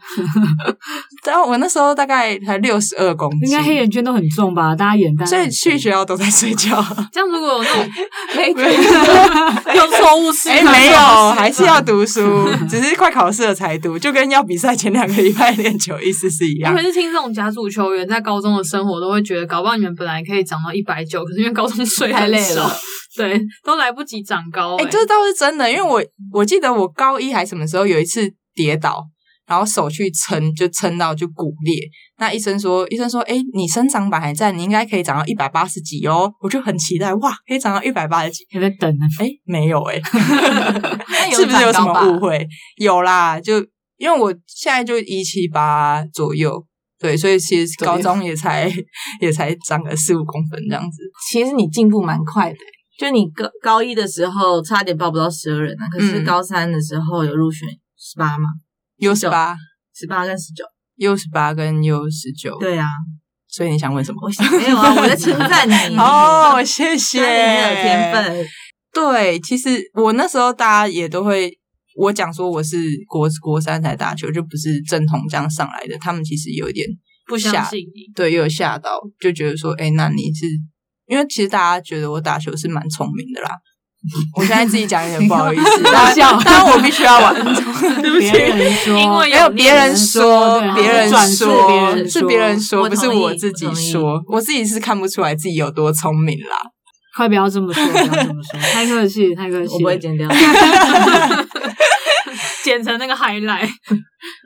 [1.25, 4.75] 然后我那时候大概才六十二公斤，应该黑眼圈都很重吧？
[4.75, 6.85] 大家眼袋，所以去学校都在睡觉。
[7.13, 7.89] 这样如果有那种
[8.37, 16.73] 没用错误式，哎，没有，还是要读书，只是快考试了才读，就跟要比赛前两个礼拜练球意思是一样。
[16.73, 22.71] 因为是听这种甲组球员在高中的生活，都会觉得，搞不好你们本来可以长到一百九，可是因为高中睡太累了，
[23.17, 24.77] 对，都来不及长高。
[24.77, 29.05] 哎，这倒是真的，因为我我记得我高一还什么时候有一次跌倒，
[29.47, 31.75] 然后手去撑，就撑到就骨裂。
[32.19, 36.33] 那医生说，医生说，哎，你生长板还在，你应该可以长到一百八十几哦。
[36.41, 38.47] 我就很期待，哇，可以长到一百八十几。
[38.51, 40.01] 还在等呢，哎，没有哎，
[41.35, 42.49] 是不是有什么误会？
[42.77, 43.59] 有啦，就
[43.99, 46.65] 因为我现在就一七八左右，
[46.99, 48.73] 对，所以其实高中也才
[49.21, 51.03] 也才长了四五公分这样子。
[51.31, 52.57] 其实你进步蛮快的。
[52.99, 58.49] 就你高高一的时候差点报不到十二人啊，可是高三的时候有入选十八吗
[58.99, 59.57] ？U 十八、
[59.95, 60.63] 十八跟十九
[60.97, 62.57] ，U 十八跟 U 十九。
[62.61, 62.87] 对啊，
[63.49, 64.21] 所以你想问什么？
[64.59, 67.21] 没有啊，我在称赞你 哦， 谢谢。
[67.21, 68.47] 很有天分。
[68.93, 71.51] 对，其实我那时候大家也都会，
[71.97, 72.77] 我讲说我是
[73.09, 75.97] 国国三才打球，就不是正统这样上来的。
[75.99, 76.87] 他们其实有一点
[77.27, 80.47] 不相信你，对，又有吓到，就觉得说，哎，那你是。
[81.07, 83.51] 因为其实大家觉得我打球是蛮聪明的啦，
[84.37, 87.35] 我现在自己讲有点不好意思，当然我必须要玩。
[88.03, 88.27] 对不起，
[89.01, 96.57] 因为有别人说，别人说，是别人说，不是我自己说，我自己是看不出来自己有多聪明啦。
[97.17, 100.27] 快不要这么说，不要这么说，太客气，太客气，我不会剪掉，
[102.65, 103.69] 剪成那个 highlight。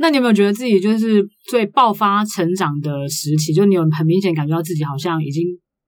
[0.01, 3.55] 那你有没有觉得自己就是最爆发成长的时期？
[3.55, 5.45] 就你有很明显感觉到自己好像已经。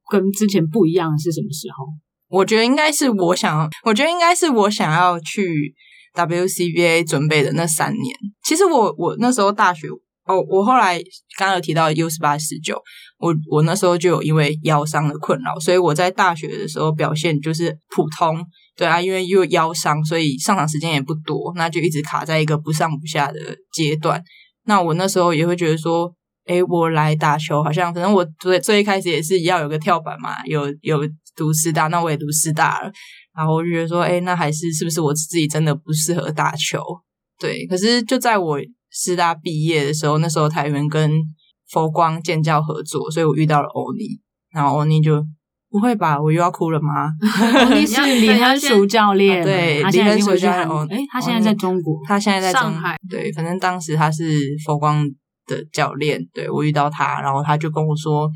[0.09, 1.85] 跟之前不一样的是什么时候？
[2.31, 5.75] 我觉得应该是我想，我觉得应该是我想要去
[6.15, 8.17] WCBA 准备的那三年。
[8.45, 9.89] 其实我我那时候大学
[10.27, 10.99] 哦，我后来
[11.39, 12.79] 刚刚有提到 U 十八十九，
[13.19, 18.45] 我我那时候就有因为腰伤的困扰，所以我在大学的时候表现就是普通。
[18.77, 23.41] 对啊，因为又腰伤，所以上场时间也不多，那就一直卡在一个不上不下的
[23.73, 24.23] 阶段。
[24.67, 26.15] 那我那时候也会觉得说。
[26.49, 31.01] 哎，我来打球，好像可能我最最一开始也是要有个跳板嘛，有有
[31.37, 32.91] 读师大，那我也读师大了，
[33.37, 36.83] 然后我就觉得说，哎，那还是是不是我自己真的不适合打球？
[37.39, 38.59] 对，可是就在我
[38.91, 41.11] 师大毕业的时候，那时候台湾跟
[41.69, 44.19] 佛光建教合作，所以我遇到了欧尼，
[44.51, 45.23] 然后欧尼就
[45.71, 47.13] 不会吧，我又要哭了吗？
[47.69, 54.25] 欧尼是李亨淑教练，对，他现在回去韩国，哎，他现在在中国，他现在在上海，对，反正当时他是
[54.65, 55.07] 佛光。
[55.49, 58.31] 的教练，对我遇到他，然后他就跟我说，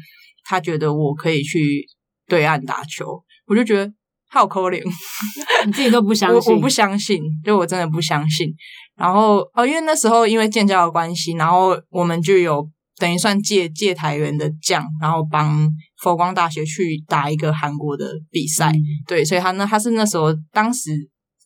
[0.44, 1.86] 他觉得我可以去
[2.26, 3.92] 对岸打球，我就觉得
[4.30, 4.82] 好可怜，
[5.66, 8.48] 你自己都不相信，我我不相信，就我真的不相信。
[8.96, 15.68] 然后哦，因为那时候因为建教的关系，然后我们就有等于算借借台员的将，然后帮
[16.02, 18.72] 佛光大学去打一个韩国的比赛，
[19.06, 20.90] 对，所以他呢，他是那时候当时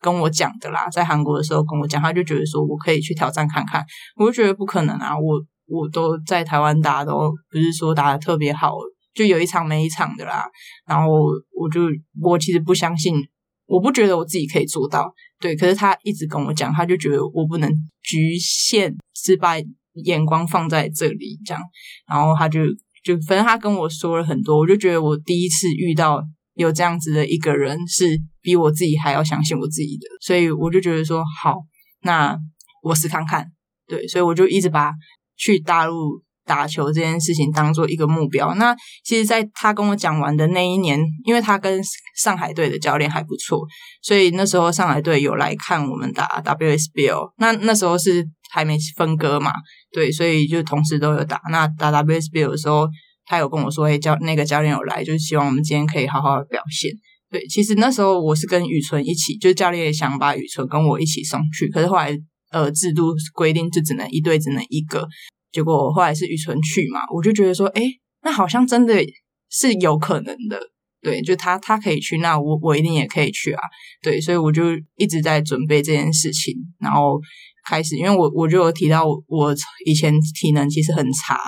[0.00, 3.84] 跟我讲的啦，在韩国的时候跟我讲，他就觉得说我可以去挑战看看，
[4.16, 5.44] 我就觉得不可能啊，我。
[5.66, 8.72] 我都在台湾打，都不是说打的特别好，
[9.14, 10.44] 就有一场没一场的啦。
[10.86, 11.08] 然后
[11.52, 11.82] 我就
[12.20, 13.14] 我其实不相信
[13.66, 15.56] 我不觉得我自己可以做到，对。
[15.56, 17.68] 可是他一直跟我讲，他就觉得我不能
[18.02, 19.54] 局限，只把
[20.04, 21.60] 眼光放在这里这样。
[22.06, 22.60] 然后他就
[23.02, 26.22] 就反正他跟我说了很多，我就觉得我第一次遇到
[26.54, 31.56] 有这样子的一个人，是比我自己还要相信我自己的，所以我就觉得说好，
[32.02, 32.38] 那
[32.82, 33.50] 我试看看，
[33.88, 34.06] 对。
[34.06, 34.92] 所以我就一直把
[35.36, 36.24] 去大陆。
[36.48, 38.54] 打球这件事情当做一个目标。
[38.54, 38.72] 那
[39.02, 41.82] 其实，在他跟我讲完的那一年，因为他跟
[42.16, 43.66] 上海队的教练还不错，
[44.00, 47.32] 所以那时候上海队有来看我们打 WSBL。
[47.38, 49.50] 那那时候是还没分割嘛，
[49.90, 51.40] 对，所以就同时都有打。
[51.50, 52.86] 那打 WSBL 的时候，
[53.24, 56.92] 他有跟我说：“哎，教那个教练有来，就是希望我们今天可以好好的表现。”
[57.28, 62.16] 对，其实那时候我是跟宇纯一起，就是教练也想把宇纯跟我一起送去，可是后来
[62.56, 65.06] 呃制度规定就只能一队只能一个。
[65.52, 67.82] 结果后来是雨纯去嘛，我就觉得说，哎，
[68.22, 68.94] 那好像真的
[69.50, 70.60] 是有可能的，
[71.00, 73.60] 对，就他他可以去，那我我一定也可以去啊，
[74.02, 74.64] 对，所以我就
[74.96, 77.18] 一直在准备这件事情，然后
[77.68, 79.54] 开始，因为我我就有提到我
[79.86, 81.38] 以前体能其实很差，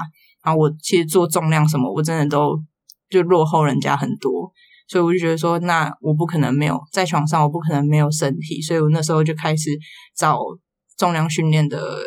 [0.42, 2.56] 然后我其实做重量什么，我真的都
[3.10, 4.50] 就落后人家很多，
[4.88, 9.70] 所以我就觉得说，那我不可能没有在床上，我不可能没有身体，所以我那时候就开始
[10.16, 10.38] 找
[10.98, 12.00] 重量训练的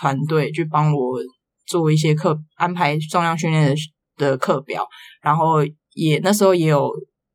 [0.00, 1.18] 团队去帮我。
[1.70, 3.76] 做一些课安排重量训练的
[4.16, 4.88] 的课表，
[5.20, 5.58] 然后
[5.92, 6.90] 也那时候也有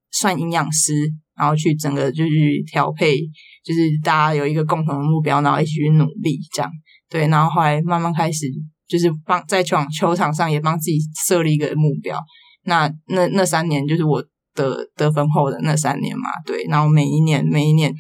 [0.10, 0.92] 算营养师，
[1.38, 2.32] 然后去整个就是
[2.66, 3.16] 调配，
[3.64, 6.72] 就是大家有一个共同的目标，然后一起去努力这样。
[7.12, 8.48] 对，然后后来慢慢开始
[8.88, 10.98] 就是帮在球球场上也帮自己
[11.28, 12.20] 设立一个目标。
[12.64, 14.20] 那那那三年就是我
[14.56, 17.94] 的得分后的那三年嘛，对，然后每一年每一年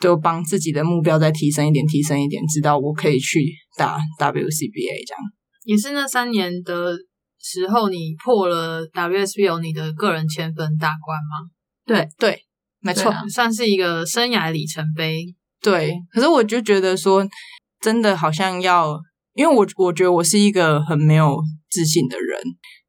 [0.00, 3.44] 都帮自己的目标再提升一点，提升一点，直到我可以去。
[3.76, 5.20] 打 WCBA 这样，
[5.64, 6.96] 也是那三年的
[7.40, 11.50] 时候，你破了 WSBO 你的个人千分大关吗？
[11.84, 12.40] 对对，
[12.78, 15.24] 没错，算是一个生涯里程碑。
[15.60, 17.26] 对，可是我就觉得说，
[17.80, 18.96] 真的好像要，
[19.34, 22.38] 因为我我觉得我是一个很没有自信的人。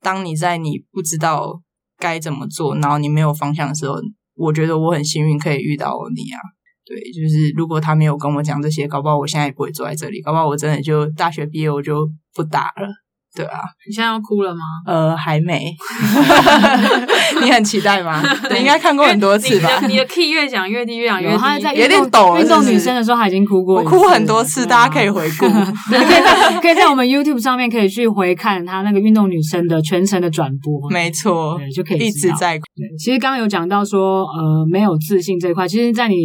[0.01, 1.59] 当你在你不知道
[1.97, 3.95] 该怎么做，然后你没有方向的时候，
[4.35, 6.37] 我觉得我很幸运可以遇到你啊。
[6.85, 12.87] 对，就是如果他没有跟我讲这些，搞不好我现在也不会坐在这里，搞不好我真的就大学毕业我就不打了。
[13.35, 14.61] 对啊，你现在要哭了吗？
[14.87, 15.75] 呃，还没。
[17.43, 18.23] 你很期待吗？
[18.49, 19.85] 你应该看过很多次吧？
[19.89, 22.37] 你的 key 越讲越低，越讲越低，有点抖。
[22.37, 25.45] 运动女生的时候，他已经哭过，我哭很多次，大家可以回顾。
[25.91, 30.89] 可以可以在我们 YouTube 上面可以去回看他那个运动女生的全程的转播。
[30.89, 32.63] 没错，就可以一直在哭。
[32.97, 36.15] 其实刚刚有讲到说，呃，没有自信这一块，其实，在你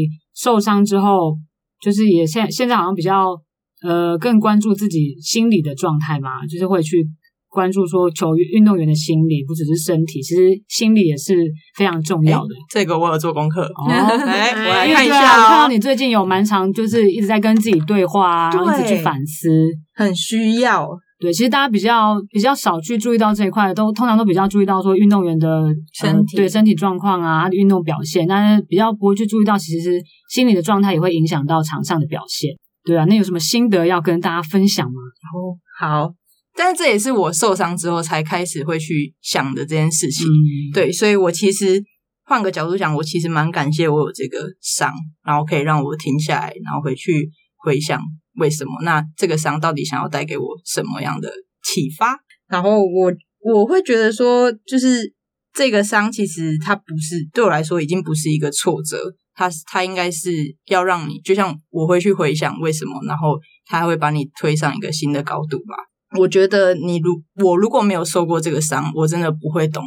[0.40, 1.36] 受伤之后，
[1.82, 3.36] 就是也现现在好像比较。
[3.82, 7.02] 呃，更关注自己心理的状态嘛，就是会去
[7.48, 11.34] 关注说球运动员的心理，不只是身体，其实心理也是
[11.74, 12.54] 非常重要的。
[12.68, 15.48] 这个我有做功课，来我来看一下。
[15.48, 19.48] 看到你最近有蛮长，就是一直在跟自己对话啊，然后一直去反思，
[19.94, 20.86] 很需要。
[21.20, 32.50] 对，其实大家比较比较少去注意到这一块，都通常都比较注意到说运动员的身体对身体状况啊，运动表现，但是比较不会去注意到，其实心理的状态也会影响到场上的表现。
[32.82, 34.94] 对啊，那有什么心得要跟大家分享吗？
[35.34, 36.14] 哦，好，
[36.56, 40.26] 但是这也是我受伤之后才开始会去想的这件事情。
[40.72, 41.82] 对，所以我其实
[42.24, 44.90] 换个角度讲，我其实蛮感谢我有这个伤，
[45.22, 48.00] 然后可以让我停下来，然后回去回想
[48.40, 48.72] 为什么。
[48.82, 51.30] 那这个伤到底想要带给我什么样的
[51.62, 52.18] 启发？
[52.48, 55.14] 然后我我会觉得说，就是
[55.52, 59.14] 这个伤其实它不是对我来说已经不是一个挫折。
[59.32, 60.30] 它它应该是
[60.66, 65.74] 要让你，就像我会去回想为什么，然后他会把你推上一个新的高度吧。
[66.18, 69.82] 我觉得你如我如果没有受过这个伤，我真的不会懂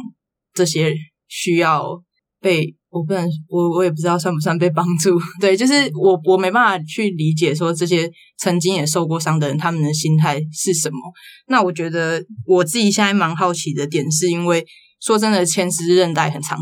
[0.54, 0.92] 这些
[1.28, 2.02] 需要
[2.40, 5.18] 被我不能我我也不知道算不算被帮助。
[5.40, 10.96] 对，就是我我没办法去理解说这些曾经也受过伤的人他们的心态是什么。
[11.48, 14.64] 那我觉得我自己现在蛮好奇的点，是因为
[15.00, 16.56] 说真的，牵丝韧带很长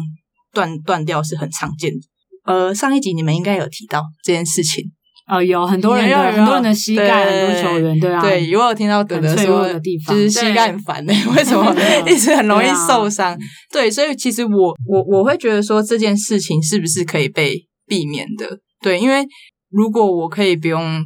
[0.55, 2.01] 断断掉是很常见的。
[2.45, 4.91] 呃，上一集你们应该有提到这件事情
[5.33, 9.66] 呃，有很多人的很多人的膝盖，很多球员对啊，对，我有听到德德说，
[10.07, 11.74] 就是膝盖很烦的， 为什么
[12.07, 13.35] 一直很容易受伤？
[13.72, 17.57] 对，所以其实我我我会觉得说这件事情是不是可以被
[17.87, 18.47] 避免的？
[18.83, 19.26] 对，因为
[19.70, 21.03] 如果我可以不用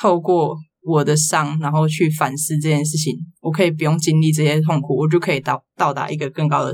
[0.00, 6.72] 透过我的伤，然后去反思这件事情，我可以不用经历这些痛苦，我就可以到到达一个更高的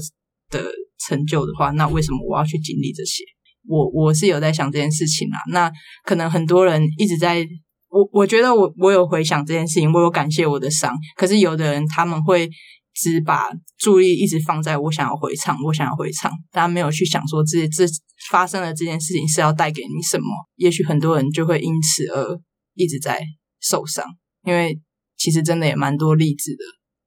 [0.51, 0.65] 的
[1.07, 3.23] 成就的话，那为什么我要去经历这些？
[3.67, 5.73] 我我是有在想这件事情啦，那
[6.05, 7.47] 可能很多人一直在，
[7.89, 12.49] 我我觉得我我有回想这件事情，我有感谢我的伤，可是有的人他们会
[12.95, 13.49] 只把
[13.79, 17.85] 注意力一直放在我想要回场，我想要回场，大家没有去想说这这
[18.31, 20.25] 发生了这件事情是要带给你什么。
[20.57, 22.39] 也许很多人就会因此而
[22.75, 23.21] 一直在
[23.61, 24.05] 受伤，
[24.47, 24.79] 因为
[25.17, 26.65] 其实真的也蛮多例子的，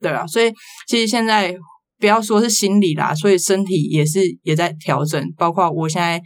[0.10, 0.26] 对啊。
[0.26, 0.52] 所以
[0.88, 1.56] 其实现在
[2.00, 5.22] 不要说是心理啦，所以身体也是也在调整。
[5.38, 6.22] 包括我现在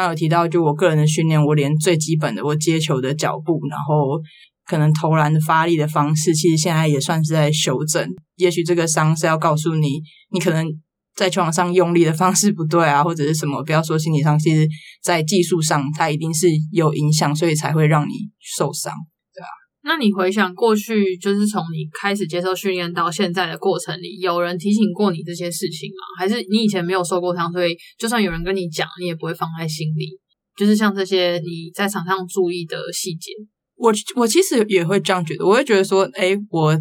[0.00, 4.20] 刚有提到，就我个人的训练，我连最基本的我接球的脚步，然后。
[4.64, 8.08] 可能投篮的发力的方式，其实现在也算是在修正。
[8.36, 10.64] 也许这个伤是要告诉你，你可能
[11.16, 13.60] 在球场上用力的方式不对啊，或者是什么。
[13.64, 14.66] 不要说心理上，其实
[15.02, 18.94] 在技术上，它一定是有影响，所以才会让你受伤，
[19.84, 26.18] 那你回想过去，就是从你开始接受训练到现在的过程里，有人提醒过你这些事情吗？
[26.18, 30.06] 还是你以前没有受过伤，所以就算有人跟你讲，你也不会放在心里？
[30.56, 33.32] 就是像这些你在场上注意的细节。
[33.74, 36.78] 我我其实也会这样觉得，我会觉得说，哎，我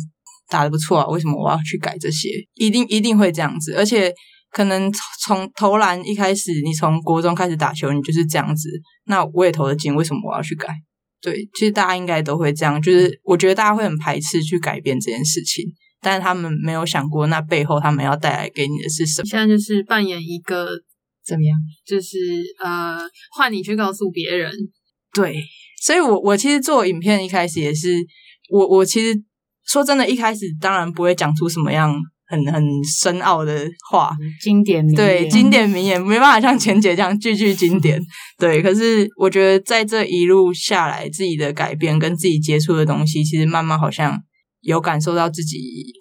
[0.49, 2.30] 打的不错啊，为什么我要去改这些？
[2.54, 4.14] 一定一定会这样子，而且
[4.52, 4.91] 可能
[5.24, 8.70] 从投篮一开始，你从国中开始打球，你就是这样子，
[9.06, 10.68] 那我也投的进，为什么我要去改？
[11.22, 15.65] 对，其实大家应该都会这样，就是我觉得大家会很排斥去改变这件事情，
[16.01, 19.26] 但是他们没有想过，那背后他们要带来给你的是什么？
[19.26, 20.67] 现在就是扮演一个
[21.24, 21.55] 怎么样？
[21.86, 22.17] 就是
[22.63, 22.97] 呃，
[23.36, 24.51] 换你去告诉别人，
[25.13, 25.43] 对。
[25.84, 27.89] 所以，我我其实做影片一开始也是，
[28.51, 29.19] 我我其实
[29.65, 31.91] 说真的，一开始当然不会讲出什么样
[32.32, 34.11] 很很深奥的话，
[34.41, 38.01] 经典名对经典名言没办法像钱姐这样句句经典，
[38.39, 38.61] 对。
[38.63, 44.17] 可是我觉得在这一路下来，自己的改变跟自己接触的东西，其实慢慢好像
[44.61, 45.57] 有感受到自己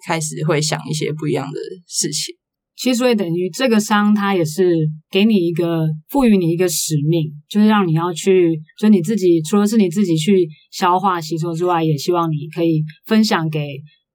[0.07, 2.33] 开始会想一些不一样的事情。
[2.77, 4.73] 其实，所以等于这个伤，它也是
[5.11, 13.67] 给你一个赋予你一个使命，就是让你要去，就你自己除了是你自己去消化吸收之外，也希望你可以分享给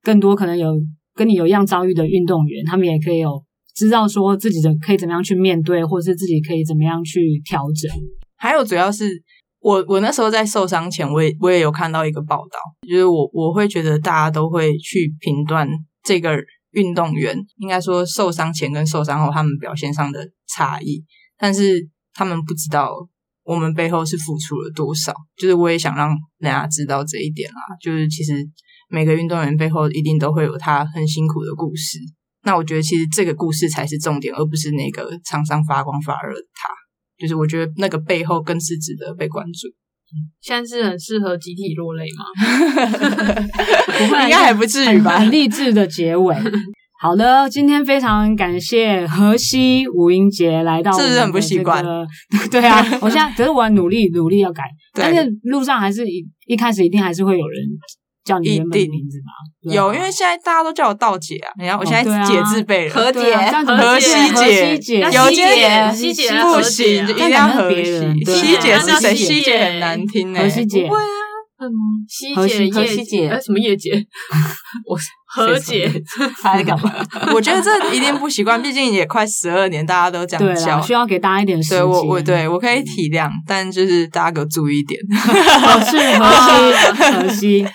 [0.02, 0.72] 更多可能有
[1.16, 3.42] 跟你有一样遭遇的运动员，他们也可以有
[3.74, 7.90] 知道说自己的可以怎么样去面对，或者是自己可以怎么样去调整。
[8.36, 9.10] 还有，主要是
[9.58, 12.58] 我我那时候在受伤前，我也我也有看到一个报道，
[12.88, 15.66] 就是我我会觉得大家都会去评断
[16.04, 16.36] 这个。
[16.72, 21.02] 运动员应该说受伤前跟受伤后他们表现上的差异，
[21.38, 22.92] 但是他们不知道
[23.44, 25.14] 我们背后是付出了多少。
[25.38, 27.56] 就是我也想让大家知道这一点啦。
[27.80, 28.46] 就是其实
[28.88, 31.98] 每个运动员背后一定都会有他很辛苦的故事。
[32.44, 36.72] 那我觉得其实这个故事才是重点，而不是那个场上发光发热的他。
[37.18, 39.68] 就是我觉得那个背后更是值得被关注。
[40.40, 42.24] 现在是很适合集体落泪吗？
[44.24, 45.18] 应该还不至于吧？
[45.18, 46.36] 很励志的结尾。
[47.00, 51.84] 好的，今天非常感谢河西吴英杰来到，是不是很不习惯？
[52.50, 54.62] 对啊，我现在可是我努力努力要改，
[54.92, 57.58] 但是路上还是一一开始一定还是会有人。
[58.26, 59.72] 叫你原本的名字吗？
[59.72, 61.52] 有，因为现在大家都叫我道姐啊。
[61.58, 68.24] 你看，我现在姐字辈了，何姐、何西姐、有姐、西姐不行，一定要何西。
[68.24, 69.14] 西姐是谁？
[69.14, 70.42] 西姐很难听诶。
[70.42, 70.88] 何西姐。
[72.08, 72.34] 西姐、
[72.70, 73.92] 何西姐，什么叶姐？
[74.86, 74.98] 我
[75.36, 75.90] 何姐，
[76.42, 76.90] 还在干嘛？
[77.34, 81.78] 我觉得这一定不习惯，毕竟也快十二年，大家都这样叫，需要给大家一点时间。
[81.78, 84.98] 对我，我对我可以体谅，但就是大家给我注意一点。
[85.84, 87.66] 是何西。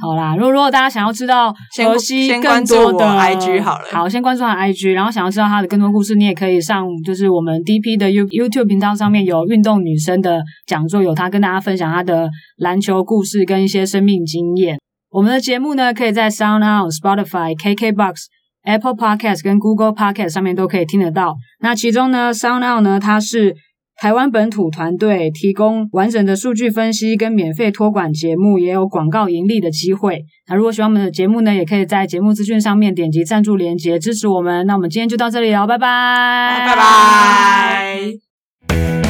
[0.00, 14.78] 好啦，如果如果大家想要知道河西更多的 IG 好了，好，先关注他的 IG，然后想要知道他的更多故事，你也可以上就是我们 DP 的 You YouTube 频道上面有运动女生的讲座，有他跟大家分享他的篮球故事跟一些生命经验。
[15.10, 18.14] 我们的节目呢，可以在 SoundOn、Spotify、KKBox、
[18.64, 21.34] Apple Podcast 跟 Google Podcast 上面都可以听得到。
[21.60, 23.54] 那其中呢，SoundOn 呢，它是。
[24.00, 30.22] 台湾本土团队提供完整的数据分析跟免费托管节目，也有广告盈利的机会。
[30.48, 34.64] 那如果喜欢我们的节目呢，也可以在节目资讯上面点击赞助链接支持我们。
[34.68, 39.07] 那我们今天就到这里了，拜拜，拜拜。